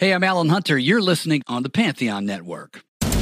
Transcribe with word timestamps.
Hey, 0.00 0.14
I'm 0.14 0.24
Alan 0.24 0.48
Hunter. 0.48 0.78
You're 0.78 1.02
listening 1.02 1.42
on 1.46 1.62
the 1.62 1.68
Pantheon 1.68 2.24
Network. 2.24 2.84
Knock 3.02 3.12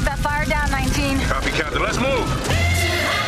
that 0.00 0.18
fire 0.22 0.46
down, 0.46 0.70
19. 0.70 1.20
Copy, 1.20 1.50
Captain. 1.50 1.82
Let's 1.82 2.00
move. 2.00 2.59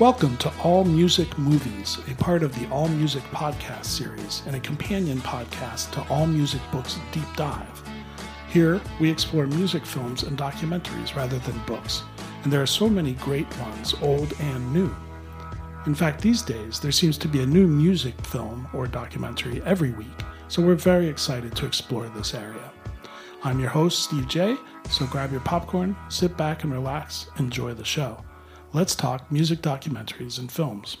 Welcome 0.00 0.38
to 0.38 0.50
All 0.62 0.82
Music 0.84 1.36
Movies, 1.36 1.98
a 2.10 2.14
part 2.14 2.42
of 2.42 2.58
the 2.58 2.66
All 2.70 2.88
Music 2.88 3.22
podcast 3.24 3.84
series 3.84 4.42
and 4.46 4.56
a 4.56 4.60
companion 4.60 5.18
podcast 5.18 5.90
to 5.90 6.10
All 6.10 6.26
Music 6.26 6.62
Books 6.72 6.98
Deep 7.12 7.26
Dive. 7.36 7.82
Here, 8.48 8.80
we 8.98 9.10
explore 9.10 9.46
music 9.46 9.84
films 9.84 10.22
and 10.22 10.38
documentaries 10.38 11.14
rather 11.14 11.38
than 11.40 11.66
books, 11.66 12.02
and 12.42 12.50
there 12.50 12.62
are 12.62 12.66
so 12.66 12.88
many 12.88 13.12
great 13.12 13.46
ones, 13.58 13.94
old 14.00 14.32
and 14.40 14.72
new. 14.72 14.90
In 15.84 15.94
fact, 15.94 16.22
these 16.22 16.40
days, 16.40 16.80
there 16.80 16.92
seems 16.92 17.18
to 17.18 17.28
be 17.28 17.42
a 17.42 17.46
new 17.46 17.66
music 17.66 18.18
film 18.24 18.66
or 18.72 18.86
documentary 18.86 19.60
every 19.66 19.90
week, 19.90 20.06
so 20.48 20.62
we're 20.62 20.76
very 20.76 21.08
excited 21.08 21.54
to 21.56 21.66
explore 21.66 22.08
this 22.08 22.32
area. 22.32 22.72
I'm 23.44 23.60
your 23.60 23.68
host, 23.68 24.04
Steve 24.04 24.28
J., 24.28 24.56
so 24.88 25.04
grab 25.08 25.30
your 25.30 25.42
popcorn, 25.42 25.94
sit 26.08 26.38
back 26.38 26.64
and 26.64 26.72
relax, 26.72 27.26
enjoy 27.36 27.74
the 27.74 27.84
show. 27.84 28.24
Let's 28.72 28.94
talk 28.94 29.32
music 29.32 29.62
documentaries 29.62 30.38
and 30.38 30.50
films. 30.50 30.96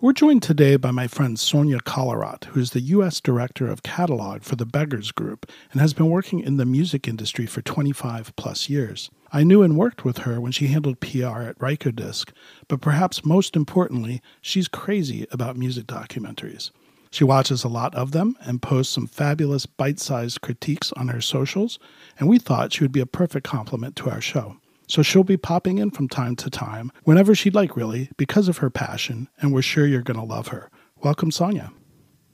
We're 0.00 0.12
joined 0.12 0.42
today 0.42 0.74
by 0.74 0.90
my 0.90 1.06
friend 1.06 1.38
Sonia 1.38 1.78
Collarotte, 1.78 2.46
who 2.46 2.58
is 2.58 2.70
the 2.70 2.80
U.S. 2.80 3.20
Director 3.20 3.68
of 3.68 3.84
Catalog 3.84 4.42
for 4.42 4.56
the 4.56 4.66
Beggars 4.66 5.12
Group 5.12 5.48
and 5.70 5.80
has 5.80 5.94
been 5.94 6.10
working 6.10 6.40
in 6.40 6.56
the 6.56 6.64
music 6.64 7.06
industry 7.06 7.46
for 7.46 7.62
25 7.62 8.34
plus 8.34 8.68
years. 8.68 9.12
I 9.30 9.44
knew 9.44 9.62
and 9.62 9.76
worked 9.76 10.04
with 10.04 10.18
her 10.18 10.40
when 10.40 10.50
she 10.50 10.66
handled 10.66 10.98
PR 10.98 11.42
at 11.42 11.58
Rykodisc, 11.60 12.30
but 12.66 12.80
perhaps 12.80 13.24
most 13.24 13.54
importantly, 13.54 14.20
she's 14.40 14.66
crazy 14.66 15.24
about 15.30 15.56
music 15.56 15.86
documentaries. 15.86 16.72
She 17.12 17.22
watches 17.22 17.62
a 17.62 17.68
lot 17.68 17.94
of 17.94 18.10
them 18.10 18.36
and 18.40 18.60
posts 18.60 18.92
some 18.92 19.06
fabulous 19.06 19.66
bite 19.66 20.00
sized 20.00 20.40
critiques 20.40 20.90
on 20.94 21.08
her 21.08 21.20
socials, 21.20 21.78
and 22.18 22.28
we 22.28 22.40
thought 22.40 22.72
she 22.72 22.82
would 22.82 22.90
be 22.90 22.98
a 22.98 23.06
perfect 23.06 23.46
complement 23.46 23.94
to 23.96 24.10
our 24.10 24.20
show. 24.20 24.56
So 24.86 25.02
she'll 25.02 25.24
be 25.24 25.36
popping 25.36 25.78
in 25.78 25.90
from 25.90 26.08
time 26.08 26.36
to 26.36 26.50
time, 26.50 26.92
whenever 27.04 27.34
she'd 27.34 27.54
like, 27.54 27.76
really, 27.76 28.10
because 28.16 28.48
of 28.48 28.58
her 28.58 28.70
passion, 28.70 29.28
and 29.40 29.52
we're 29.52 29.62
sure 29.62 29.86
you're 29.86 30.02
going 30.02 30.18
to 30.18 30.24
love 30.24 30.48
her. 30.48 30.70
Welcome, 31.02 31.30
Sonia. 31.30 31.72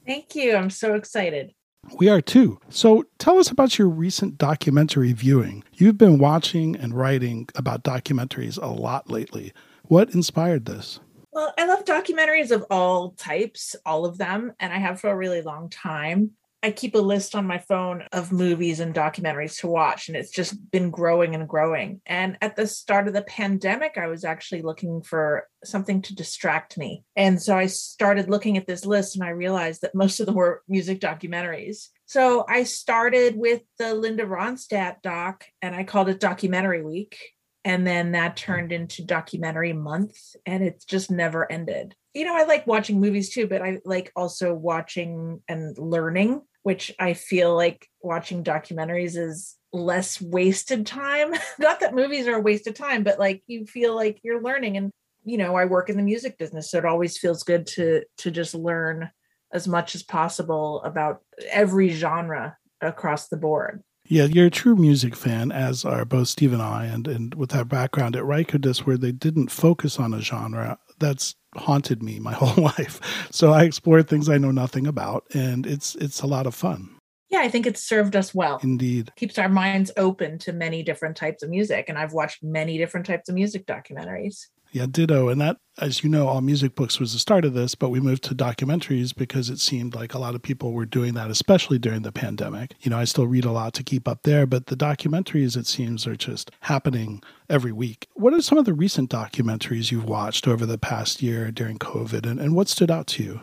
Thank 0.07 0.35
you. 0.35 0.57
I'm 0.57 0.71
so 0.71 0.95
excited. 0.95 1.55
We 1.99 2.09
are 2.09 2.21
too. 2.21 2.59
So 2.69 3.05
tell 3.19 3.39
us 3.39 3.51
about 3.51 3.79
your 3.79 3.89
recent 3.89 4.39
documentary 4.39 5.13
viewing. 5.13 5.65
You've 5.73 5.99
been 5.99 6.19
watching 6.19 6.77
and 6.77 6.95
writing 6.95 7.49
about 7.57 7.83
documentaries 7.83 8.61
a 8.63 8.67
lot 8.67 9.11
lately. 9.11 9.53
What 9.87 10.15
inspired 10.15 10.67
this? 10.67 11.01
Well, 11.33 11.53
I 11.59 11.67
love 11.67 11.85
documentaries 11.85 12.51
of 12.51 12.65
all 12.71 13.13
types, 13.13 13.75
all 13.87 14.05
of 14.05 14.19
them, 14.19 14.53
and 14.61 14.73
I 14.73 14.79
have 14.79 15.01
for 15.01 15.11
a 15.11 15.17
really 15.17 15.43
long 15.43 15.71
time. 15.71 16.33
I 16.65 16.71
keep 16.71 16.95
a 16.95 16.99
list 16.99 17.35
on 17.35 17.45
my 17.45 17.59
phone 17.59 18.05
of 18.13 18.31
movies 18.31 18.79
and 18.79 18.95
documentaries 18.95 19.59
to 19.61 19.67
watch, 19.67 20.09
and 20.09 20.17
it's 20.17 20.31
just 20.31 20.71
been 20.71 20.91
growing 20.91 21.35
and 21.35 21.49
growing. 21.49 22.01
And 22.07 22.39
at 22.41 22.55
the 22.55 22.69
start 22.69 23.09
of 23.09 23.15
the 23.15 23.23
pandemic, 23.23 23.99
I 23.99 24.07
was 24.07 24.25
actually 24.25 24.63
looking 24.63 25.03
for 25.03 25.49
something 25.65 26.03
to 26.03 26.15
distract 26.15 26.79
me. 26.79 27.03
And 27.17 27.43
so 27.43 27.57
I 27.57 27.67
started 27.67 28.31
looking 28.31 28.57
at 28.57 28.69
this 28.69 28.87
list, 28.87 29.17
and 29.17 29.25
I 29.25 29.31
realized 29.31 29.83
that 29.83 29.95
most 29.95 30.21
of 30.21 30.27
them 30.27 30.37
were 30.37 30.63
music 30.69 31.01
documentaries. 31.01 31.89
So 32.07 32.45
I 32.49 32.63
started 32.63 33.37
with 33.37 33.63
the 33.79 33.95
Linda 33.95 34.25
Ronstadt 34.25 35.03
doc, 35.03 35.45
and 35.63 35.75
I 35.75 35.83
called 35.83 36.09
it 36.09 36.21
Documentary 36.21 36.83
Week. 36.83 37.19
And 37.65 37.87
then 37.87 38.13
that 38.13 38.37
turned 38.37 38.73
into 38.73 39.05
Documentary 39.05 39.73
Month, 39.73 40.17
and 40.47 40.63
it's 40.63 40.85
just 40.85 41.11
never 41.11 41.51
ended 41.51 41.97
you 42.15 42.27
know, 42.27 42.37
I 42.37 42.45
like 42.45 42.67
watching 42.67 43.01
movies 43.01 43.31
too, 43.33 43.47
but 43.47 43.63
I 43.63 43.79
like 43.85 44.13
also 44.15 44.53
watching 44.53 45.41
and 45.49 45.77
learning 45.79 46.43
which 46.63 46.93
I 46.99 47.15
feel 47.15 47.55
like 47.55 47.89
watching 48.01 48.45
documentaries 48.45 49.17
is 49.17 49.57
less 49.73 50.21
wasted 50.21 50.87
time. 50.87 51.33
Not 51.59 51.81
that 51.81 51.95
movies 51.95 52.27
are 52.29 52.37
a 52.37 52.41
waste 52.41 52.67
of 52.67 52.75
time, 52.75 53.03
but 53.03 53.19
like 53.19 53.43
you 53.47 53.67
feel 53.67 53.95
like 53.95 54.21
you're 54.23 54.43
learning 54.43 54.77
and 54.77 54.91
you 55.25 55.39
know, 55.39 55.55
I 55.55 55.67
work 55.67 55.89
in 55.89 55.97
the 55.97 56.03
music 56.03 56.37
business, 56.37 56.71
so 56.71 56.79
it 56.79 56.85
always 56.85 57.17
feels 57.17 57.45
good 57.45 57.67
to 57.69 58.03
to 58.19 58.31
just 58.31 58.55
learn 58.55 59.11
as 59.53 59.69
much 59.69 59.95
as 59.95 60.03
possible 60.03 60.83
about 60.83 61.21
every 61.51 61.91
genre 61.91 62.57
across 62.81 63.29
the 63.29 63.37
board. 63.37 63.83
Yeah, 64.05 64.25
you're 64.25 64.47
a 64.47 64.51
true 64.51 64.75
music 64.75 65.15
fan, 65.15 65.53
as 65.53 65.85
are 65.85 66.05
both 66.05 66.29
Steve 66.29 66.53
and 66.53 66.63
I, 66.63 66.87
and, 66.87 67.07
and 67.07 67.35
with 67.35 67.55
our 67.55 67.65
background 67.65 68.17
at 68.17 68.25
Rykodisc, 68.25 68.81
where 68.81 68.97
they 68.97 69.13
didn't 69.13 69.53
focus 69.53 69.99
on 70.01 70.13
a 70.13 70.21
genre, 70.21 70.79
that's 70.99 71.37
haunted 71.57 72.03
me 72.03 72.19
my 72.19 72.33
whole 72.39 72.65
life. 72.65 73.01
So 73.31 73.53
I 73.53 73.65
explore 73.65 74.03
things 74.03 74.29
I 74.29 74.39
know 74.39 74.51
nothing 74.51 74.87
about, 74.87 75.25
and 75.35 75.67
it's 75.67 75.95
it's 75.97 76.23
a 76.23 76.27
lot 76.27 76.47
of 76.47 76.55
fun. 76.55 76.97
Yeah, 77.33 77.41
I 77.41 77.49
think 77.49 77.67
it's 77.67 77.83
served 77.83 78.15
us 78.15 78.35
well. 78.35 78.61
Indeed. 78.63 79.11
Keeps 79.17 79.39
our 79.39 79.49
minds 79.49 79.91
open 79.97 80.39
to 80.41 80.53
many 80.53 80.83
different 80.83 81.17
types 81.17 81.43
of 81.43 81.49
music. 81.49 81.87
And 81.89 81.97
I've 81.97 82.13
watched 82.13 82.43
many 82.43 82.77
different 82.77 83.07
types 83.07 83.31
of 83.31 83.35
music 83.35 83.65
documentaries. 83.65 84.49
Yeah, 84.73 84.87
ditto. 84.91 85.29
And 85.29 85.39
that, 85.43 85.59
as 85.79 86.03
you 86.03 86.09
know, 86.09 86.29
All 86.29 86.41
Music 86.41 86.75
Books 86.75 86.99
was 86.99 87.13
the 87.13 87.19
start 87.19 87.45
of 87.45 87.53
this, 87.53 87.75
but 87.75 87.91
we 87.91 88.01
moved 88.01 88.25
to 88.25 88.35
documentaries 88.35 89.15
because 89.15 89.51
it 89.51 89.61
seemed 89.61 89.95
like 89.95 90.15
a 90.15 90.19
lot 90.19 90.35
of 90.35 90.41
people 90.41 90.73
were 90.73 90.87
doing 90.87 91.13
that, 91.13 91.31
especially 91.31 91.79
during 91.79 92.03
the 92.03 92.11
pandemic. 92.11 92.75
You 92.81 92.91
know, 92.91 92.99
I 92.99 93.05
still 93.05 93.27
read 93.27 93.45
a 93.45 93.53
lot 93.53 93.75
to 93.75 93.83
keep 93.83 94.09
up 94.09 94.23
there, 94.23 94.47
but 94.47 94.67
the 94.67 94.77
documentaries, 94.77 95.59
it 95.59 95.67
seems, 95.67 96.07
are 96.07 96.17
just 96.17 96.51
happening 96.61 97.23
every 97.51 97.73
week. 97.73 98.09
What 98.15 98.33
are 98.33 98.41
some 98.41 98.57
of 98.57 98.65
the 98.65 98.73
recent 98.73 99.11
documentaries 99.11 99.93
you've 99.93 100.09
watched 100.09 100.49
over 100.49 100.65
the 100.65 100.79
past 100.79 101.21
year 101.21 101.51
during 101.51 101.79
COVID, 101.79 102.25
and, 102.25 102.41
and 102.41 102.57
what 102.57 102.69
stood 102.69 102.91
out 102.91 103.07
to 103.09 103.23
you? 103.23 103.41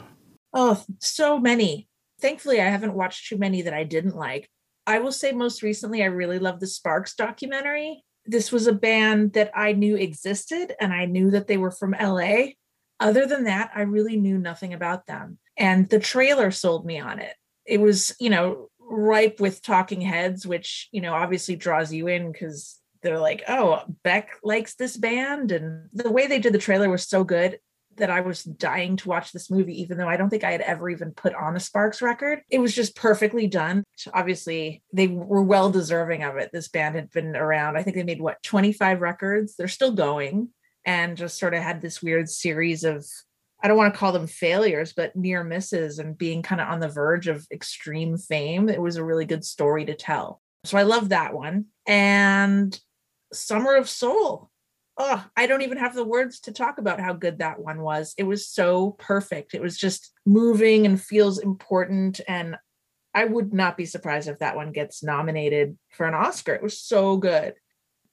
Oh, 0.52 0.84
so 0.98 1.40
many. 1.40 1.88
Thankfully, 2.20 2.60
I 2.60 2.70
haven't 2.70 2.96
watched 2.96 3.28
too 3.28 3.38
many 3.38 3.62
that 3.62 3.74
I 3.74 3.84
didn't 3.84 4.16
like. 4.16 4.50
I 4.88 4.98
will 4.98 5.12
say 5.12 5.32
most 5.32 5.62
recently, 5.62 6.02
I 6.02 6.08
really 6.08 6.40
love 6.40 6.60
the 6.60 6.66
Sparks 6.66 7.14
documentary 7.14 8.04
this 8.30 8.52
was 8.52 8.68
a 8.68 8.74
band 8.74 9.34
that 9.34 9.52
I 9.56 9.74
knew 9.74 9.96
existed 9.96 10.74
and 10.80 10.94
I 10.94 11.06
knew 11.06 11.32
that 11.32 11.48
they 11.48 11.58
were 11.58 11.72
from 11.72 11.96
LA. 12.00 12.50
Other 13.00 13.26
than 13.26 13.46
that, 13.46 13.72
I 13.74 13.82
really 13.82 14.18
knew 14.18 14.38
nothing 14.38 14.74
about 14.74 15.08
them. 15.08 15.40
And 15.58 15.90
the 15.90 16.00
trailer 16.00 16.52
sold 16.52 16.86
me 16.86 17.00
on 17.00 17.20
it. 17.20 17.34
It 17.66 17.82
was, 17.82 18.16
you 18.20 18.30
know, 18.30 18.70
ripe 18.80 19.40
with 19.40 19.62
talking 19.62 20.02
heads, 20.02 20.46
which, 20.46 20.90
you 20.92 21.02
know, 21.02 21.14
obviously 21.14 21.56
draws 21.56 21.92
you 21.92 22.08
in 22.08 22.32
because 22.32 22.80
they're 23.02 23.20
like, 23.20 23.44
oh, 23.48 23.84
Beck 24.04 24.30
likes 24.44 24.76
this 24.76 24.96
band. 24.96 25.52
And 25.52 25.90
the 25.94 26.12
way 26.12 26.28
they 26.28 26.40
did 26.40 26.54
the 26.54 26.60
trailer 26.60 26.90
was 26.90 27.08
so 27.08 27.24
good 27.24 27.60
that 28.00 28.10
I 28.10 28.22
was 28.22 28.44
dying 28.44 28.98
to 28.98 29.10
watch 29.10 29.32
this 29.32 29.50
movie, 29.50 29.82
even 29.82 29.98
though 29.98 30.08
I 30.08 30.18
don't 30.18 30.30
think 30.30 30.44
I 30.44 30.52
had 30.52 30.62
ever 30.62 30.90
even 30.90 31.12
put 31.12 31.34
on 31.34 31.56
a 31.56 31.60
Sparks 31.60 32.02
record. 32.02 32.42
It 32.50 32.60
was 32.60 32.74
just 32.74 32.96
perfectly 32.96 33.48
done. 33.48 33.84
Obviously, 34.14 34.84
they 34.92 35.08
were 35.08 35.44
well 35.44 35.70
deserving 35.70 36.24
of 36.24 36.38
it. 36.38 36.52
This 36.52 36.68
band 36.68 36.96
had 36.96 37.12
been 37.12 37.36
around, 37.36 37.78
I 37.78 37.84
think 37.84 37.96
they 37.96 38.04
made 38.04 38.22
what, 38.22 38.42
25 38.44 39.02
records? 39.02 39.56
They're 39.56 39.68
still 39.68 39.92
going 39.92 40.50
and 40.86 41.18
just 41.18 41.38
sort 41.38 41.54
of 41.54 41.62
had 41.62 41.82
this 41.82 42.02
weird 42.02 42.30
series 42.30 42.84
of 42.84 43.06
I 43.62 43.68
don't 43.68 43.78
want 43.78 43.94
to 43.94 44.00
call 44.00 44.14
them 44.14 44.28
failures, 44.28 44.94
but 44.94 45.16
near 45.16 45.44
misses 45.44 46.00
and 46.00 46.18
being 46.18 46.42
kind 46.42 46.62
of 46.62 46.70
on 46.70 46.80
the 46.80 46.88
verge 46.88 47.28
of 47.28 47.46
extreme 47.52 48.18
fame. 48.18 48.70
It 48.70 48.82
was 48.82 48.96
a 48.96 49.04
really 49.04 49.26
good 49.26 49.44
story 49.44 49.86
to 49.86 49.96
tell. 49.96 50.42
So 50.64 50.78
I 50.78 50.84
love 50.84 51.10
that 51.10 51.34
one. 51.34 51.66
And 51.86 52.80
Summer 53.34 53.76
of 53.76 53.90
Soul 53.90 54.49
oh, 55.00 55.26
I 55.36 55.48
don't 55.48 55.62
even 55.62 55.78
have 55.78 55.96
the 55.96 56.04
words 56.04 56.42
to 56.42 56.52
talk 56.52 56.78
about 56.78 57.00
how 57.00 57.14
good 57.14 57.40
that 57.40 57.60
one 57.60 57.82
was. 57.82 58.14
It 58.18 58.24
was 58.24 58.46
so 58.46 58.92
perfect. 59.00 59.54
It 59.54 59.62
was 59.62 59.78
just 59.78 60.12
moving 60.26 60.86
and 60.86 61.02
feels 61.02 61.40
important. 61.40 62.20
And 62.28 62.58
I 63.16 63.24
would 63.24 63.54
not 63.54 63.78
be 63.78 63.86
surprised 63.86 64.28
if 64.28 64.40
that 64.40 64.58
one 64.58 64.74
gets 64.74 65.02
nominated 65.02 65.78
for 65.90 66.06
an 66.06 66.14
Oscar. 66.14 66.54
It 66.54 66.62
was 66.62 66.80
so 66.80 67.16
good. 67.16 67.54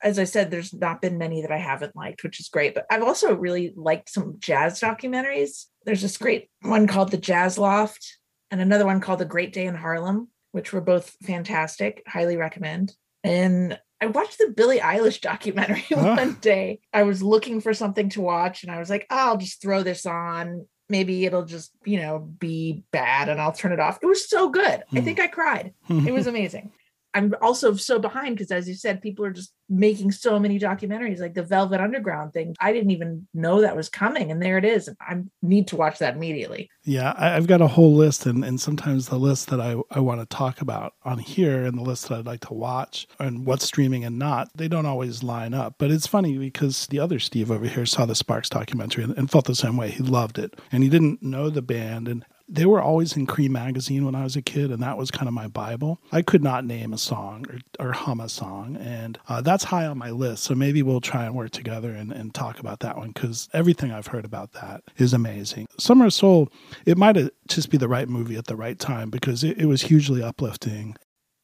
As 0.00 0.18
I 0.18 0.24
said, 0.24 0.50
there's 0.50 0.72
not 0.72 1.02
been 1.02 1.18
many 1.18 1.42
that 1.42 1.50
I 1.50 1.58
haven't 1.58 1.96
liked, 1.96 2.22
which 2.22 2.38
is 2.38 2.48
great. 2.48 2.74
But 2.74 2.86
I've 2.88 3.02
also 3.02 3.34
really 3.34 3.72
liked 3.76 4.08
some 4.08 4.36
jazz 4.38 4.80
documentaries. 4.80 5.64
There's 5.84 6.02
this 6.02 6.18
great 6.18 6.50
one 6.62 6.86
called 6.86 7.10
The 7.10 7.18
Jazz 7.18 7.58
Loft 7.58 8.18
and 8.52 8.60
another 8.60 8.86
one 8.86 9.00
called 9.00 9.18
The 9.18 9.24
Great 9.24 9.52
Day 9.52 9.66
in 9.66 9.74
Harlem, 9.74 10.28
which 10.52 10.72
were 10.72 10.80
both 10.80 11.16
fantastic. 11.24 12.02
Highly 12.06 12.36
recommend. 12.36 12.94
And 13.24 13.78
I 14.00 14.06
watched 14.06 14.38
the 14.38 14.52
Billie 14.54 14.78
Eilish 14.80 15.20
documentary 15.20 15.84
Huh. 15.88 16.14
one 16.16 16.34
day. 16.40 16.80
I 16.92 17.04
was 17.04 17.22
looking 17.22 17.60
for 17.60 17.72
something 17.74 18.08
to 18.10 18.20
watch 18.20 18.62
and 18.62 18.70
I 18.72 18.78
was 18.78 18.90
like, 18.90 19.06
oh, 19.10 19.16
I'll 19.16 19.36
just 19.38 19.62
throw 19.62 19.82
this 19.82 20.04
on. 20.06 20.66
Maybe 20.88 21.24
it'll 21.24 21.44
just, 21.46 21.72
you 21.84 21.98
know, 22.00 22.18
be 22.18 22.84
bad 22.92 23.28
and 23.28 23.40
I'll 23.40 23.52
turn 23.52 23.72
it 23.72 23.80
off. 23.80 23.98
It 24.02 24.06
was 24.06 24.28
so 24.28 24.50
good. 24.50 24.64
I 24.94 24.98
Hmm. 24.98 25.04
think 25.04 25.18
I 25.18 25.26
cried. 25.28 25.72
It 25.88 26.12
was 26.12 26.26
amazing. 26.26 26.72
I'm 27.16 27.34
also 27.40 27.74
so 27.76 27.98
behind 27.98 28.36
because, 28.36 28.50
as 28.50 28.68
you 28.68 28.74
said, 28.74 29.00
people 29.00 29.24
are 29.24 29.30
just 29.30 29.54
making 29.70 30.12
so 30.12 30.38
many 30.38 30.60
documentaries, 30.60 31.18
like 31.18 31.32
the 31.32 31.42
Velvet 31.42 31.80
Underground 31.80 32.34
thing. 32.34 32.54
I 32.60 32.74
didn't 32.74 32.90
even 32.90 33.26
know 33.32 33.62
that 33.62 33.74
was 33.74 33.88
coming, 33.88 34.30
and 34.30 34.42
there 34.42 34.58
it 34.58 34.66
is. 34.66 34.90
I 35.00 35.22
need 35.40 35.66
to 35.68 35.76
watch 35.76 35.98
that 36.00 36.14
immediately. 36.14 36.68
Yeah, 36.84 37.14
I've 37.16 37.46
got 37.46 37.62
a 37.62 37.68
whole 37.68 37.94
list, 37.94 38.26
and, 38.26 38.44
and 38.44 38.60
sometimes 38.60 39.08
the 39.08 39.16
list 39.16 39.48
that 39.48 39.62
I, 39.62 39.76
I 39.90 40.00
want 40.00 40.20
to 40.20 40.26
talk 40.36 40.60
about 40.60 40.92
on 41.04 41.16
here 41.16 41.64
and 41.64 41.78
the 41.78 41.82
list 41.82 42.06
that 42.08 42.18
I'd 42.18 42.26
like 42.26 42.40
to 42.48 42.54
watch 42.54 43.08
and 43.18 43.46
what's 43.46 43.64
streaming 43.64 44.04
and 44.04 44.18
not, 44.18 44.50
they 44.54 44.68
don't 44.68 44.84
always 44.84 45.22
line 45.22 45.54
up. 45.54 45.76
But 45.78 45.90
it's 45.90 46.06
funny 46.06 46.36
because 46.36 46.86
the 46.88 47.00
other 47.00 47.18
Steve 47.18 47.50
over 47.50 47.66
here 47.66 47.86
saw 47.86 48.04
the 48.04 48.14
Sparks 48.14 48.50
documentary 48.50 49.04
and, 49.04 49.16
and 49.16 49.30
felt 49.30 49.46
the 49.46 49.54
same 49.54 49.78
way. 49.78 49.88
He 49.88 50.02
loved 50.02 50.38
it, 50.38 50.60
and 50.70 50.82
he 50.82 50.90
didn't 50.90 51.22
know 51.22 51.48
the 51.48 51.62
band. 51.62 52.08
And 52.08 52.26
they 52.48 52.64
were 52.66 52.80
always 52.80 53.16
in 53.16 53.26
Creem 53.26 53.50
magazine 53.50 54.04
when 54.04 54.14
I 54.14 54.22
was 54.22 54.36
a 54.36 54.42
kid, 54.42 54.70
and 54.70 54.82
that 54.82 54.96
was 54.96 55.10
kind 55.10 55.26
of 55.26 55.34
my 55.34 55.48
Bible. 55.48 56.00
I 56.12 56.22
could 56.22 56.44
not 56.44 56.64
name 56.64 56.92
a 56.92 56.98
song 56.98 57.44
or, 57.80 57.86
or 57.88 57.92
hum 57.92 58.20
a 58.20 58.28
song, 58.28 58.76
and 58.76 59.18
uh, 59.28 59.40
that's 59.40 59.64
high 59.64 59.86
on 59.86 59.98
my 59.98 60.10
list. 60.10 60.44
So 60.44 60.54
maybe 60.54 60.82
we'll 60.82 61.00
try 61.00 61.24
and 61.26 61.34
work 61.34 61.50
together 61.50 61.90
and, 61.90 62.12
and 62.12 62.32
talk 62.32 62.60
about 62.60 62.80
that 62.80 62.96
one 62.96 63.08
because 63.08 63.48
everything 63.52 63.90
I've 63.90 64.06
heard 64.08 64.24
about 64.24 64.52
that 64.52 64.82
is 64.96 65.12
amazing. 65.12 65.66
Summer 65.78 66.06
of 66.06 66.12
Soul, 66.14 66.48
it 66.84 66.96
might 66.96 67.16
just 67.48 67.70
be 67.70 67.78
the 67.78 67.88
right 67.88 68.08
movie 68.08 68.36
at 68.36 68.46
the 68.46 68.56
right 68.56 68.78
time 68.78 69.10
because 69.10 69.42
it, 69.42 69.58
it 69.58 69.66
was 69.66 69.82
hugely 69.82 70.22
uplifting. 70.22 70.96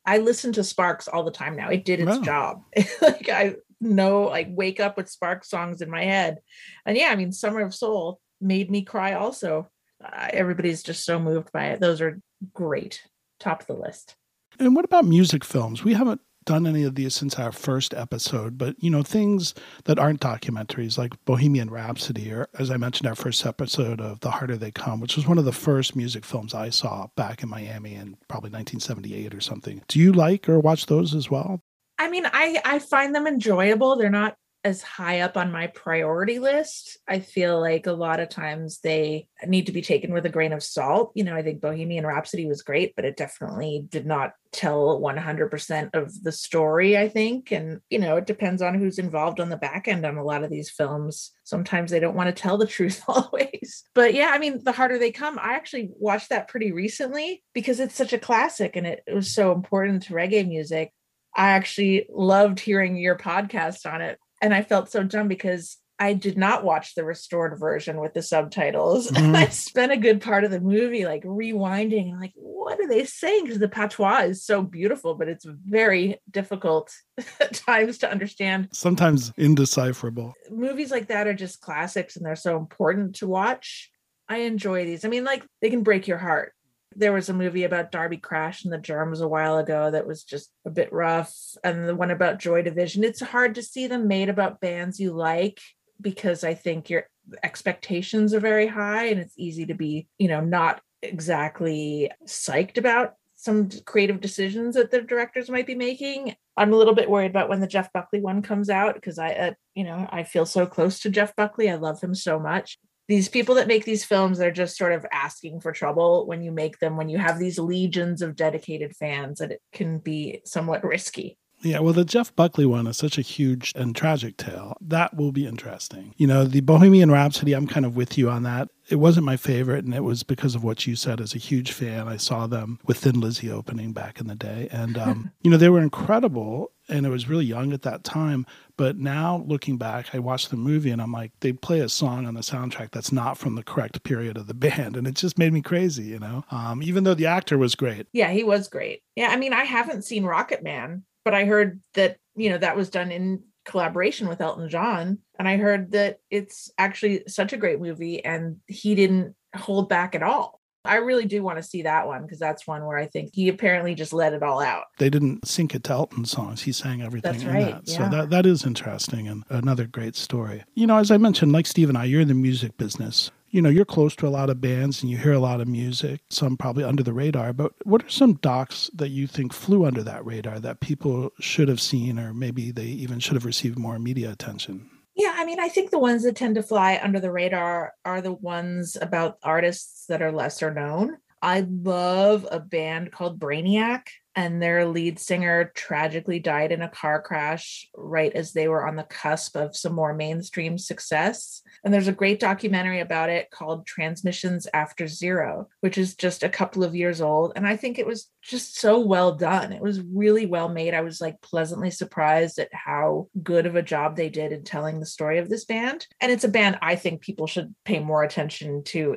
I 0.06 0.18
listen 0.18 0.52
to 0.52 0.64
Sparks 0.64 1.08
all 1.08 1.24
the 1.24 1.30
time 1.30 1.56
now. 1.56 1.68
It 1.68 1.84
did 1.84 2.00
its 2.00 2.18
Wow. 2.18 2.22
job. 2.22 2.62
like 3.02 3.28
I 3.28 3.56
know, 3.80 4.22
like 4.22 4.48
wake 4.50 4.78
up 4.78 4.96
with 4.96 5.10
Sparks 5.10 5.50
songs 5.50 5.82
in 5.82 5.90
my 5.90 6.04
head, 6.04 6.38
and 6.86 6.96
yeah, 6.96 7.08
I 7.08 7.16
mean, 7.16 7.32
Summer 7.32 7.60
of 7.60 7.74
Soul 7.74 8.20
made 8.40 8.70
me 8.70 8.82
cry. 8.84 9.14
Also, 9.14 9.68
Uh, 10.04 10.28
everybody's 10.32 10.82
just 10.82 11.04
so 11.04 11.18
moved 11.18 11.52
by 11.52 11.66
it. 11.66 11.80
Those 11.80 12.00
are 12.00 12.20
great. 12.52 13.02
Top 13.40 13.62
of 13.62 13.66
the 13.66 13.74
list. 13.74 14.16
And 14.58 14.76
what 14.76 14.84
about 14.84 15.04
music 15.04 15.44
films? 15.44 15.82
We 15.82 15.94
haven't 15.94 16.20
done 16.44 16.66
any 16.66 16.82
of 16.82 16.94
these 16.94 17.14
since 17.14 17.38
our 17.38 17.52
first 17.52 17.94
episode, 17.94 18.58
but 18.58 18.74
you 18.82 18.90
know, 18.90 19.02
things 19.02 19.54
that 19.84 19.98
aren't 19.98 20.20
documentaries 20.20 20.98
like 20.98 21.12
Bohemian 21.24 21.70
Rhapsody, 21.70 22.32
or 22.32 22.48
as 22.58 22.70
I 22.70 22.76
mentioned, 22.76 23.08
our 23.08 23.14
first 23.14 23.46
episode 23.46 24.00
of 24.00 24.20
The 24.20 24.30
Harder 24.30 24.56
They 24.56 24.70
Come, 24.70 25.00
which 25.00 25.16
was 25.16 25.26
one 25.26 25.38
of 25.38 25.44
the 25.44 25.52
first 25.52 25.94
music 25.96 26.24
films 26.24 26.54
I 26.54 26.70
saw 26.70 27.08
back 27.16 27.42
in 27.42 27.48
Miami 27.48 27.94
in 27.94 28.16
probably 28.28 28.50
1978 28.50 29.34
or 29.34 29.40
something. 29.40 29.82
Do 29.88 29.98
you 29.98 30.12
like 30.12 30.48
or 30.48 30.58
watch 30.60 30.86
those 30.86 31.14
as 31.14 31.30
well? 31.30 31.60
I 31.98 32.10
mean, 32.10 32.26
I 32.26 32.60
I 32.64 32.78
find 32.80 33.14
them 33.14 33.26
enjoyable. 33.26 33.96
They're 33.96 34.10
not 34.10 34.36
as 34.64 34.82
high 34.82 35.20
up 35.20 35.36
on 35.36 35.50
my 35.50 35.66
priority 35.66 36.38
list. 36.38 36.98
I 37.08 37.18
feel 37.20 37.60
like 37.60 37.86
a 37.86 37.92
lot 37.92 38.20
of 38.20 38.28
times 38.28 38.78
they 38.80 39.26
need 39.44 39.66
to 39.66 39.72
be 39.72 39.82
taken 39.82 40.12
with 40.12 40.24
a 40.24 40.30
grain 40.30 40.52
of 40.52 40.62
salt. 40.62 41.12
You 41.14 41.24
know, 41.24 41.34
I 41.34 41.42
think 41.42 41.60
Bohemian 41.60 42.06
Rhapsody 42.06 42.46
was 42.46 42.62
great, 42.62 42.94
but 42.94 43.04
it 43.04 43.16
definitely 43.16 43.84
did 43.88 44.06
not 44.06 44.32
tell 44.52 45.00
100% 45.00 45.90
of 45.94 46.22
the 46.22 46.30
story, 46.30 46.96
I 46.96 47.08
think. 47.08 47.50
And, 47.50 47.80
you 47.90 47.98
know, 47.98 48.16
it 48.16 48.26
depends 48.26 48.62
on 48.62 48.78
who's 48.78 48.98
involved 48.98 49.40
on 49.40 49.48
the 49.48 49.56
back 49.56 49.88
end 49.88 50.06
on 50.06 50.16
a 50.16 50.24
lot 50.24 50.44
of 50.44 50.50
these 50.50 50.70
films. 50.70 51.32
Sometimes 51.42 51.90
they 51.90 52.00
don't 52.00 52.16
want 52.16 52.34
to 52.34 52.42
tell 52.42 52.56
the 52.56 52.66
truth 52.72 53.02
always. 53.08 53.84
But 53.94 54.14
yeah, 54.14 54.30
I 54.32 54.38
mean, 54.38 54.62
The 54.62 54.72
Harder 54.72 54.98
They 54.98 55.10
Come, 55.10 55.38
I 55.40 55.54
actually 55.54 55.90
watched 55.98 56.28
that 56.28 56.48
pretty 56.48 56.70
recently 56.70 57.42
because 57.52 57.80
it's 57.80 57.96
such 57.96 58.12
a 58.12 58.18
classic 58.18 58.76
and 58.76 58.86
it, 58.86 59.02
it 59.06 59.14
was 59.14 59.34
so 59.34 59.52
important 59.52 60.04
to 60.04 60.14
reggae 60.14 60.46
music. 60.46 60.92
I 61.34 61.52
actually 61.52 62.06
loved 62.10 62.60
hearing 62.60 62.96
your 62.96 63.16
podcast 63.16 63.90
on 63.90 64.02
it. 64.02 64.18
And 64.42 64.52
I 64.52 64.62
felt 64.62 64.90
so 64.90 65.04
dumb 65.04 65.28
because 65.28 65.78
I 65.98 66.14
did 66.14 66.36
not 66.36 66.64
watch 66.64 66.96
the 66.96 67.04
restored 67.04 67.58
version 67.60 68.00
with 68.00 68.12
the 68.12 68.22
subtitles. 68.22 69.06
And 69.12 69.26
mm-hmm. 69.26 69.36
I 69.36 69.46
spent 69.46 69.92
a 69.92 69.96
good 69.96 70.20
part 70.20 70.42
of 70.42 70.50
the 70.50 70.60
movie 70.60 71.04
like 71.04 71.22
rewinding 71.22 72.18
like, 72.18 72.32
what 72.34 72.80
are 72.80 72.88
they 72.88 73.04
saying? 73.04 73.44
Because 73.44 73.60
the 73.60 73.68
patois 73.68 74.22
is 74.22 74.44
so 74.44 74.62
beautiful, 74.62 75.14
but 75.14 75.28
it's 75.28 75.44
very 75.44 76.20
difficult 76.28 76.92
at 77.40 77.54
times 77.54 77.98
to 77.98 78.10
understand. 78.10 78.68
Sometimes 78.72 79.32
indecipherable. 79.36 80.34
Movies 80.50 80.90
like 80.90 81.06
that 81.06 81.28
are 81.28 81.34
just 81.34 81.60
classics 81.60 82.16
and 82.16 82.26
they're 82.26 82.34
so 82.34 82.56
important 82.56 83.16
to 83.16 83.28
watch. 83.28 83.90
I 84.28 84.38
enjoy 84.38 84.84
these. 84.84 85.04
I 85.04 85.08
mean, 85.08 85.24
like 85.24 85.44
they 85.60 85.70
can 85.70 85.84
break 85.84 86.08
your 86.08 86.18
heart. 86.18 86.52
There 86.96 87.12
was 87.12 87.28
a 87.28 87.34
movie 87.34 87.64
about 87.64 87.92
Darby 87.92 88.16
Crash 88.16 88.64
and 88.64 88.72
the 88.72 88.78
Germs 88.78 89.20
a 89.20 89.28
while 89.28 89.58
ago 89.58 89.90
that 89.90 90.06
was 90.06 90.24
just 90.24 90.50
a 90.66 90.70
bit 90.70 90.92
rough. 90.92 91.34
And 91.64 91.88
the 91.88 91.94
one 91.94 92.10
about 92.10 92.38
Joy 92.38 92.62
Division. 92.62 93.04
It's 93.04 93.20
hard 93.20 93.54
to 93.56 93.62
see 93.62 93.86
them 93.86 94.08
made 94.08 94.28
about 94.28 94.60
bands 94.60 95.00
you 95.00 95.12
like 95.12 95.60
because 96.00 96.44
I 96.44 96.54
think 96.54 96.90
your 96.90 97.08
expectations 97.42 98.34
are 98.34 98.40
very 98.40 98.66
high 98.66 99.06
and 99.06 99.20
it's 99.20 99.38
easy 99.38 99.66
to 99.66 99.74
be, 99.74 100.08
you 100.18 100.28
know, 100.28 100.40
not 100.40 100.80
exactly 101.02 102.10
psyched 102.26 102.78
about 102.78 103.14
some 103.36 103.68
creative 103.86 104.20
decisions 104.20 104.76
that 104.76 104.90
the 104.90 105.00
directors 105.00 105.50
might 105.50 105.66
be 105.66 105.74
making. 105.74 106.34
I'm 106.56 106.72
a 106.72 106.76
little 106.76 106.94
bit 106.94 107.10
worried 107.10 107.30
about 107.30 107.48
when 107.48 107.60
the 107.60 107.66
Jeff 107.66 107.92
Buckley 107.92 108.20
one 108.20 108.42
comes 108.42 108.70
out 108.70 108.94
because 108.94 109.18
I, 109.18 109.32
uh, 109.32 109.52
you 109.74 109.82
know, 109.82 110.08
I 110.10 110.22
feel 110.22 110.46
so 110.46 110.64
close 110.64 111.00
to 111.00 111.10
Jeff 111.10 111.34
Buckley. 111.34 111.68
I 111.68 111.74
love 111.74 112.00
him 112.00 112.14
so 112.14 112.38
much 112.38 112.78
these 113.12 113.28
people 113.28 113.54
that 113.56 113.68
make 113.68 113.84
these 113.84 114.04
films 114.04 114.38
they're 114.38 114.50
just 114.50 114.78
sort 114.78 114.90
of 114.92 115.04
asking 115.12 115.60
for 115.60 115.70
trouble 115.70 116.26
when 116.26 116.40
you 116.42 116.50
make 116.50 116.78
them 116.78 116.96
when 116.96 117.10
you 117.10 117.18
have 117.18 117.38
these 117.38 117.58
legions 117.58 118.22
of 118.22 118.34
dedicated 118.34 118.96
fans 118.96 119.38
and 119.38 119.52
it 119.52 119.60
can 119.70 119.98
be 119.98 120.40
somewhat 120.46 120.82
risky 120.82 121.36
Yeah, 121.62 121.78
well, 121.78 121.92
the 121.92 122.04
Jeff 122.04 122.34
Buckley 122.34 122.66
one 122.66 122.86
is 122.86 122.96
such 122.96 123.18
a 123.18 123.22
huge 123.22 123.72
and 123.76 123.94
tragic 123.94 124.36
tale. 124.36 124.76
That 124.80 125.14
will 125.14 125.30
be 125.30 125.46
interesting. 125.46 126.12
You 126.16 126.26
know, 126.26 126.44
the 126.44 126.60
Bohemian 126.60 127.10
Rhapsody, 127.10 127.52
I'm 127.52 127.68
kind 127.68 127.86
of 127.86 127.94
with 127.94 128.18
you 128.18 128.28
on 128.30 128.42
that. 128.42 128.68
It 128.88 128.96
wasn't 128.96 129.26
my 129.26 129.36
favorite, 129.36 129.84
and 129.84 129.94
it 129.94 130.02
was 130.02 130.24
because 130.24 130.56
of 130.56 130.64
what 130.64 130.88
you 130.88 130.96
said. 130.96 131.20
As 131.20 131.36
a 131.36 131.38
huge 131.38 131.70
fan, 131.70 132.08
I 132.08 132.16
saw 132.16 132.48
them 132.48 132.80
with 132.86 132.98
Thin 132.98 133.20
Lizzy 133.20 133.48
opening 133.48 133.92
back 133.92 134.20
in 134.20 134.26
the 134.26 134.34
day. 134.34 134.68
And, 134.72 134.98
um, 134.98 135.30
you 135.42 135.52
know, 135.52 135.56
they 135.56 135.68
were 135.68 135.80
incredible, 135.80 136.72
and 136.92 137.06
it 137.06 137.10
was 137.10 137.28
really 137.28 137.44
young 137.44 137.72
at 137.72 137.82
that 137.82 138.04
time. 138.04 138.46
But 138.76 138.96
now 138.98 139.44
looking 139.46 139.78
back, 139.78 140.14
I 140.14 140.18
watched 140.18 140.50
the 140.50 140.56
movie 140.56 140.90
and 140.90 141.00
I'm 141.02 141.12
like, 141.12 141.32
they 141.40 141.52
play 141.52 141.80
a 141.80 141.88
song 141.88 142.26
on 142.26 142.34
the 142.34 142.40
soundtrack 142.40 142.90
that's 142.90 143.12
not 143.12 143.38
from 143.38 143.54
the 143.54 143.62
correct 143.62 144.02
period 144.04 144.36
of 144.36 144.46
the 144.46 144.54
band. 144.66 144.96
And 144.96 145.06
it 145.06 145.14
just 145.14 145.38
made 145.38 145.52
me 145.52 145.62
crazy, 145.62 146.04
you 146.04 146.18
know, 146.18 146.44
um, 146.50 146.82
even 146.82 147.04
though 147.04 147.14
the 147.14 147.26
actor 147.26 147.58
was 147.58 147.74
great. 147.74 148.06
yeah 148.12 148.30
he 148.30 148.44
was 148.44 148.68
great 148.68 149.02
yeah 149.16 149.28
i 149.30 149.36
mean 149.36 149.52
i 149.52 149.64
haven't 149.64 150.02
seen 150.02 150.24
rocket 150.24 150.62
man 150.62 151.02
but 151.24 151.34
i 151.34 151.44
heard 151.44 151.80
that 151.94 152.16
you 152.36 152.50
know 152.50 152.58
that 152.58 152.76
was 152.76 152.90
done 152.90 153.10
in 153.10 153.42
collaboration 153.64 154.28
with 154.28 154.40
elton 154.40 154.68
john 154.68 155.18
and 155.38 155.48
i 155.48 155.56
heard 155.56 155.92
that 155.92 156.18
it's 156.30 156.70
actually 156.78 157.22
such 157.26 157.52
a 157.52 157.56
great 157.56 157.80
movie 157.80 158.24
and 158.24 158.56
he 158.66 158.94
didn't 158.94 159.34
hold 159.56 159.88
back 159.88 160.14
at 160.14 160.22
all 160.22 160.60
i 160.84 160.96
really 160.96 161.24
do 161.24 161.42
want 161.42 161.58
to 161.58 161.62
see 161.62 161.82
that 161.82 162.06
one 162.06 162.22
because 162.22 162.38
that's 162.38 162.66
one 162.66 162.84
where 162.84 162.98
i 162.98 163.06
think 163.06 163.30
he 163.32 163.48
apparently 163.48 163.94
just 163.94 164.12
let 164.12 164.32
it 164.32 164.42
all 164.42 164.60
out 164.60 164.84
They 164.98 165.10
didn't 165.10 165.46
sync 165.46 165.74
it 165.74 165.84
to 165.84 165.92
Elton 165.92 166.24
songs. 166.24 166.62
He 166.62 166.72
sang 166.72 167.02
everything 167.02 167.32
That's 167.32 167.44
in 167.44 167.52
right, 167.52 167.84
that. 167.84 167.88
So 167.88 168.08
that, 168.08 168.30
that 168.30 168.46
is 168.46 168.64
interesting 168.64 169.28
and 169.28 169.44
another 169.48 169.86
great 169.86 170.16
story. 170.16 170.64
You 170.74 170.86
know, 170.86 170.96
as 170.96 171.10
I 171.10 171.16
mentioned, 171.16 171.52
like 171.52 171.66
Steve 171.66 171.88
and 171.88 171.98
I, 171.98 172.04
you're 172.04 172.20
in 172.20 172.28
the 172.28 172.34
music 172.34 172.76
business. 172.76 173.30
You 173.50 173.60
know, 173.60 173.68
you're 173.68 173.84
close 173.84 174.16
to 174.16 174.26
a 174.26 174.30
lot 174.30 174.48
of 174.48 174.60
bands 174.60 175.02
and 175.02 175.10
you 175.10 175.18
hear 175.18 175.32
a 175.32 175.38
lot 175.38 175.60
of 175.60 175.68
music, 175.68 176.20
some 176.30 176.56
probably 176.56 176.84
under 176.84 177.02
the 177.02 177.12
radar. 177.12 177.52
But 177.52 177.72
what 177.84 178.02
are 178.04 178.08
some 178.08 178.34
docs 178.34 178.90
that 178.94 179.08
you 179.10 179.26
think 179.26 179.52
flew 179.52 179.84
under 179.84 180.02
that 180.02 180.24
radar 180.24 180.58
that 180.60 180.80
people 180.80 181.32
should 181.38 181.68
have 181.68 181.80
seen 181.80 182.18
or 182.18 182.32
maybe 182.32 182.70
they 182.70 182.86
even 182.86 183.18
should 183.20 183.34
have 183.34 183.44
received 183.44 183.78
more 183.78 183.98
media 183.98 184.30
attention? 184.30 184.88
Yeah, 185.22 185.34
I 185.36 185.44
mean, 185.44 185.60
I 185.60 185.68
think 185.68 185.92
the 185.92 186.00
ones 186.00 186.24
that 186.24 186.34
tend 186.34 186.56
to 186.56 186.64
fly 186.64 186.98
under 187.00 187.20
the 187.20 187.30
radar 187.30 187.94
are 188.04 188.20
the 188.20 188.32
ones 188.32 188.96
about 189.00 189.38
artists 189.44 190.06
that 190.08 190.20
are 190.20 190.32
lesser 190.32 190.74
known. 190.74 191.16
I 191.40 191.60
love 191.60 192.44
a 192.50 192.58
band 192.58 193.12
called 193.12 193.38
Brainiac. 193.38 194.08
And 194.34 194.62
their 194.62 194.86
lead 194.86 195.18
singer 195.18 195.72
tragically 195.74 196.38
died 196.38 196.72
in 196.72 196.82
a 196.82 196.88
car 196.88 197.20
crash 197.20 197.88
right 197.94 198.32
as 198.32 198.52
they 198.52 198.68
were 198.68 198.86
on 198.86 198.96
the 198.96 199.02
cusp 199.02 199.56
of 199.56 199.76
some 199.76 199.94
more 199.94 200.14
mainstream 200.14 200.78
success. 200.78 201.62
And 201.84 201.92
there's 201.92 202.08
a 202.08 202.12
great 202.12 202.40
documentary 202.40 203.00
about 203.00 203.28
it 203.28 203.50
called 203.50 203.86
Transmissions 203.86 204.66
After 204.72 205.06
Zero, 205.06 205.68
which 205.80 205.98
is 205.98 206.14
just 206.14 206.42
a 206.42 206.48
couple 206.48 206.84
of 206.84 206.94
years 206.94 207.20
old. 207.20 207.52
And 207.56 207.66
I 207.66 207.76
think 207.76 207.98
it 207.98 208.06
was 208.06 208.28
just 208.40 208.78
so 208.78 208.98
well 209.00 209.34
done. 209.34 209.72
It 209.72 209.82
was 209.82 210.00
really 210.00 210.46
well 210.46 210.68
made. 210.68 210.94
I 210.94 211.02
was 211.02 211.20
like 211.20 211.40
pleasantly 211.40 211.90
surprised 211.90 212.58
at 212.58 212.72
how 212.72 213.28
good 213.42 213.66
of 213.66 213.76
a 213.76 213.82
job 213.82 214.16
they 214.16 214.28
did 214.28 214.52
in 214.52 214.64
telling 214.64 215.00
the 215.00 215.06
story 215.06 215.38
of 215.38 215.48
this 215.48 215.64
band. 215.64 216.06
And 216.20 216.32
it's 216.32 216.44
a 216.44 216.48
band 216.48 216.78
I 216.80 216.96
think 216.96 217.20
people 217.20 217.46
should 217.46 217.74
pay 217.84 217.98
more 217.98 218.22
attention 218.22 218.84
to 218.84 219.16